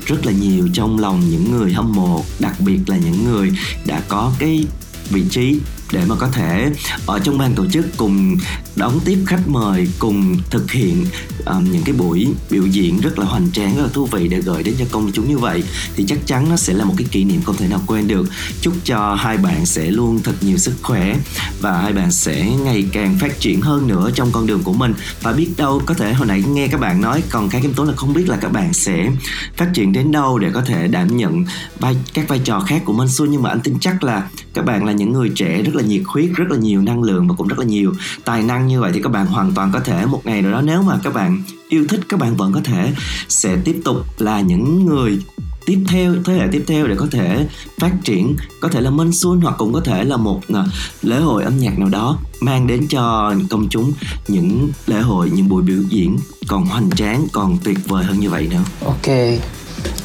rất 0.07 0.27
là 0.27 0.33
nhiều 0.33 0.69
trong 0.73 0.99
lòng 0.99 1.23
những 1.31 1.51
người 1.51 1.73
hâm 1.73 1.93
mộ 1.93 2.25
đặc 2.38 2.55
biệt 2.61 2.79
là 2.87 2.97
những 2.97 3.25
người 3.25 3.53
đã 3.87 4.03
có 4.09 4.33
cái 4.38 4.64
vị 5.11 5.25
trí 5.31 5.61
để 5.92 6.05
mà 6.07 6.14
có 6.14 6.29
thể 6.29 6.70
ở 7.07 7.18
trong 7.18 7.38
ban 7.38 7.55
tổ 7.55 7.66
chức 7.66 7.87
cùng 7.96 8.37
đón 8.77 9.01
tiếp 9.05 9.18
khách 9.27 9.48
mời 9.48 9.88
cùng 9.98 10.37
thực 10.51 10.70
hiện 10.70 11.07
um, 11.46 11.72
những 11.72 11.83
cái 11.85 11.94
buổi 11.94 12.29
biểu 12.51 12.66
diễn 12.66 13.01
rất 13.01 13.18
là 13.18 13.27
hoành 13.27 13.53
tráng 13.53 13.77
rất 13.77 13.83
là 13.83 13.88
thú 13.92 14.07
vị 14.07 14.29
để 14.29 14.40
gửi 14.40 14.62
đến 14.62 14.74
cho 14.79 14.85
công 14.90 15.12
chúng 15.12 15.29
như 15.29 15.38
vậy. 15.38 15.62
Thì 15.96 16.05
chắc 16.09 16.18
chắn 16.27 16.51
nó 16.51 16.57
sẽ 16.57 16.72
là 16.72 16.85
một 16.85 16.94
cái 16.98 17.07
kỷ 17.11 17.24
niệm 17.24 17.42
không 17.42 17.57
thể 17.57 17.68
nào 17.68 17.81
quên 17.87 18.09
được. 18.09 18.29
Chúc 18.61 18.74
cho 18.85 19.14
hai 19.14 19.37
bạn 19.37 19.66
sẽ 19.66 19.90
luôn 19.90 20.20
thật 20.24 20.35
nhiều 20.40 20.59
sức 20.59 20.74
khỏe 20.83 21.16
và 21.61 21.81
hai 21.81 21.92
bạn 21.92 22.12
sẽ 22.12 22.46
ngày 22.64 22.85
càng 22.92 23.18
phát 23.18 23.40
triển 23.40 23.61
hơn 23.61 23.88
nữa 23.88 24.11
trong 24.14 24.33
con 24.33 24.46
đường 24.46 24.62
của 24.62 24.72
mình. 24.72 24.94
Và 25.22 25.33
biết 25.33 25.48
đâu 25.57 25.83
có 25.87 25.94
thể 25.94 26.12
hồi 26.12 26.27
nãy 26.27 26.42
nghe 26.48 26.68
các 26.68 26.81
bạn 26.81 27.01
nói 27.01 27.22
còn 27.31 27.48
cái 27.48 27.62
kim 27.62 27.74
tố 27.74 27.85
là 27.85 27.92
không 27.96 28.14
biết 28.14 28.29
là 28.29 28.37
các 28.37 28.53
bạn 28.53 28.74
sẽ 28.74 29.11
phát 29.57 29.70
triển 29.74 29.92
đến 29.92 30.12
đâu 30.12 30.38
để 30.38 30.51
có 30.55 30.62
thể 30.62 30.88
đảm 30.88 31.16
nhận 31.16 31.44
vai 31.79 31.96
các 32.14 32.29
vai 32.29 32.40
trò 32.44 32.61
khác 32.61 32.83
của 32.85 32.92
Mansu 32.92 33.24
nhưng 33.24 33.42
mà 33.42 33.51
anh 33.51 33.61
tin 33.61 33.79
chắc 33.81 34.05
là 34.05 34.29
các 34.59 34.64
bạn 34.64 34.85
là 34.85 34.92
những 34.92 35.12
người 35.12 35.31
trẻ 35.35 35.62
rất 35.62 35.75
là 35.75 35.83
nhiệt 35.83 36.03
huyết, 36.07 36.31
rất 36.35 36.51
là 36.51 36.57
nhiều 36.57 36.83
năng 36.83 37.03
lượng 37.03 37.29
và 37.29 37.35
cũng 37.38 37.49
rất 37.49 37.59
là 37.59 37.64
nhiều 37.64 37.92
tài 38.25 38.42
năng 38.42 38.66
như 38.66 38.81
vậy 38.81 38.90
thì 38.94 39.03
các 39.03 39.12
bạn 39.12 39.27
hoàn 39.27 39.53
toàn 39.55 39.71
có 39.73 39.81
thể 39.81 40.07
một 40.07 40.21
ngày 40.25 40.42
nào 40.42 40.53
đó 40.53 40.61
nếu 40.61 40.83
mà 40.83 41.01
các 41.05 41.14
bạn 41.14 41.42
yêu 41.68 41.87
thích, 41.88 42.01
các 42.09 42.21
bạn 42.21 42.37
vẫn 42.37 42.53
có 42.53 42.61
thể 42.64 42.92
sẽ 43.29 43.57
tiếp 43.64 43.81
tục 43.85 43.97
là 44.18 44.40
những 44.40 44.87
người 44.87 45.18
tiếp 45.66 45.79
theo, 45.88 46.14
thế 46.25 46.35
hệ 46.35 46.47
tiếp 46.53 46.64
theo 46.66 46.87
để 46.87 46.94
có 46.99 47.07
thể 47.11 47.47
phát 47.79 47.92
triển, 48.05 48.37
có 48.61 48.68
thể 48.68 48.81
là 48.81 48.90
Minh 48.90 49.12
Xuân 49.12 49.40
hoặc 49.40 49.55
cũng 49.59 49.73
có 49.73 49.81
thể 49.81 50.05
là 50.05 50.16
một 50.16 50.40
ờ, 50.49 50.66
lễ 51.03 51.16
hội 51.16 51.44
âm 51.44 51.59
nhạc 51.59 51.79
nào 51.79 51.88
đó 51.88 52.18
mang 52.40 52.66
đến 52.66 52.87
cho 52.88 53.35
công 53.51 53.68
chúng 53.71 53.92
những 54.29 54.71
lễ 54.87 55.01
hội, 55.01 55.31
những 55.35 55.49
buổi 55.49 55.62
biểu 55.62 55.83
diễn 55.88 56.16
còn 56.49 56.66
hoành 56.66 56.90
tráng, 56.90 57.27
còn 57.33 57.59
tuyệt 57.64 57.79
vời 57.88 58.05
hơn 58.05 58.21
như 58.21 58.31
vậy 58.31 58.49
nữa. 58.51 58.62
Ok. 58.85 59.09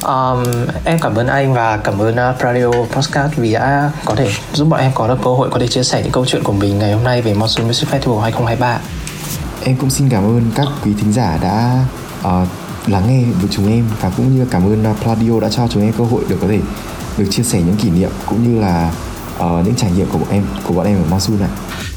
Um, 0.08 0.44
em 0.86 1.00
cảm 1.00 1.16
ơn 1.16 1.28
anh 1.28 1.54
và 1.54 1.78
cảm 1.78 2.02
ơn 2.02 2.16
à, 2.16 2.30
uh, 2.30 2.42
Radio 2.42 2.72
Podcast 2.72 3.36
vì 3.36 3.54
đã 3.54 3.92
có 4.06 4.16
thể 4.16 4.32
giúp 4.54 4.66
bọn 4.66 4.80
em 4.80 4.92
có 4.96 5.08
được 5.08 5.18
cơ 5.24 5.30
hội 5.30 5.50
có 5.50 5.60
thể 5.60 5.68
chia 5.68 5.84
sẻ 5.84 6.02
những 6.04 6.12
câu 6.12 6.26
chuyện 6.26 6.44
của 6.44 6.54
mình 6.54 6.80
ngày 6.80 6.94
hôm 6.94 7.04
nay 7.04 7.22
về 7.22 7.34
Monsoon 7.34 7.68
Music 7.68 7.90
Festival 7.90 8.20
2023. 8.20 8.80
Em 9.64 9.76
cũng 9.76 9.90
xin 9.90 10.10
cảm 10.10 10.24
ơn 10.24 10.52
các 10.56 10.68
quý 10.84 10.92
thính 11.00 11.14
giả 11.14 11.38
đã 11.42 11.86
uh, 12.20 12.48
lắng 12.88 13.04
nghe 13.08 13.24
với 13.42 13.50
chúng 13.52 13.72
em 13.72 13.86
và 14.02 14.12
cũng 14.18 14.38
như 14.38 14.46
cảm 14.52 14.66
ơn 14.66 14.84
à, 14.84 14.92
uh, 14.92 14.98
Pladio 15.04 15.40
đã 15.40 15.50
cho 15.50 15.68
chúng 15.68 15.84
em 15.84 15.94
cơ 15.98 16.04
hội 16.04 16.24
được 16.30 16.38
có 16.42 16.48
thể 16.48 16.60
được 17.18 17.28
chia 17.30 17.44
sẻ 17.44 17.62
những 17.62 17.76
kỷ 17.76 17.90
niệm 17.90 18.12
cũng 18.26 18.44
như 18.44 18.62
là 18.62 18.92
uh, 19.38 19.66
những 19.66 19.76
trải 19.76 19.92
nghiệm 19.92 20.08
của 20.10 20.18
bọn 20.18 20.30
em 20.30 20.44
của 20.68 20.74
bọn 20.74 20.86
em 20.86 20.98
ở 20.98 21.06
Monsoon 21.10 21.40
này. 21.40 21.50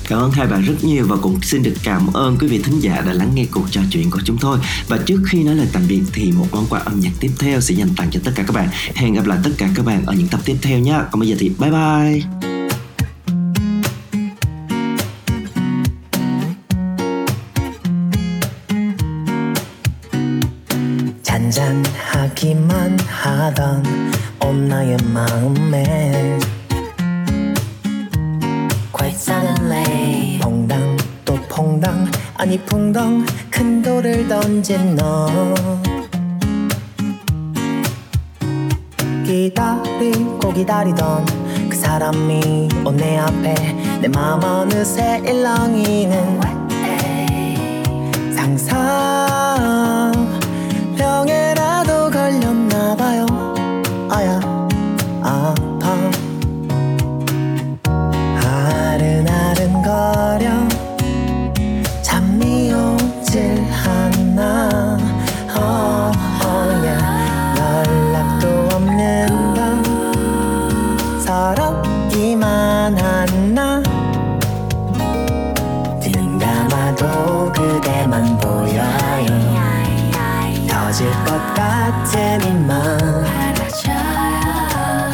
Cảm 0.08 0.19
ơn 0.19 0.32
hai 0.32 0.47
bạn 0.47 0.62
rất 0.62 0.84
nhiều 0.84 1.06
và 1.08 1.15
cũng 1.21 1.39
xin 1.41 1.63
được 1.63 1.74
cảm 1.84 2.13
ơn 2.13 2.38
quý 2.38 2.47
vị 2.47 2.60
thính 2.63 2.80
giả 2.80 3.02
đã 3.06 3.13
lắng 3.13 3.32
nghe 3.34 3.45
cuộc 3.52 3.65
trò 3.71 3.82
chuyện 3.91 4.10
của 4.12 4.19
chúng 4.26 4.38
tôi. 4.38 4.60
Và 4.88 4.97
trước 5.06 5.21
khi 5.28 5.43
nói 5.43 5.56
lời 5.56 5.67
tạm 5.74 5.84
biệt 5.88 6.02
thì 6.13 6.32
một 6.32 6.47
món 6.52 6.65
quà 6.69 6.80
âm 6.80 7.00
nhạc 7.00 7.12
tiếp 7.19 7.32
theo 7.39 7.62
sẽ 7.62 7.76
dành 7.76 7.89
tặng 7.97 8.10
cho 8.12 8.19
tất 8.24 8.32
cả 8.36 8.43
các 8.43 8.54
bạn. 8.54 8.69
Hẹn 8.95 9.13
gặp 9.13 9.26
lại 9.26 9.39
tất 9.43 9.52
cả 9.58 9.69
các 9.76 9.86
bạn 9.86 10.06
ở 10.06 10.13
những 10.13 10.28
tập 10.28 10.39
tiếp 10.45 10.58
theo 10.62 10.80
nhé. 10.80 11.00
Còn 11.12 11.19
bây 11.19 11.30
giờ 11.30 11.36
thì 11.39 11.52
bye 11.60 11.71
bye. 11.71 12.21
잔잔하기만 21.24 22.97
하던 23.08 23.84
온 24.39 24.67
나의 24.67 24.97
마음에 25.13 26.39
Quite 29.07 29.21
suddenly. 29.21 30.38
퐁당 30.40 30.97
또 31.25 31.35
퐁당. 31.49 32.11
아니 32.35 32.59
풍덩 32.59 33.25
큰 33.49 33.81
돌을 33.81 34.27
던진 34.27 34.97
너. 34.97 35.29
기다리고 39.25 40.53
기다리던 40.53 41.25
그 41.71 41.77
사람이 41.77 42.69
온 42.85 42.97
내 42.97 43.16
앞에 43.19 43.55
내맘 44.03 44.42
어느새 44.42 45.23
일렁이는 45.25 46.40
상상 48.35 49.26
이맘 81.88 82.99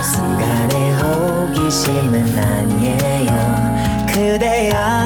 순간의 0.03 0.95
호기심은 0.95 2.39
아니에요. 2.39 4.07
그대 4.09 4.73
아 4.73 5.02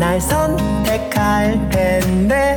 날 0.00 0.18
선택할 0.18 1.68
텐데 1.68 2.49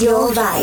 Your 0.00 0.30
Vibe 0.32 0.57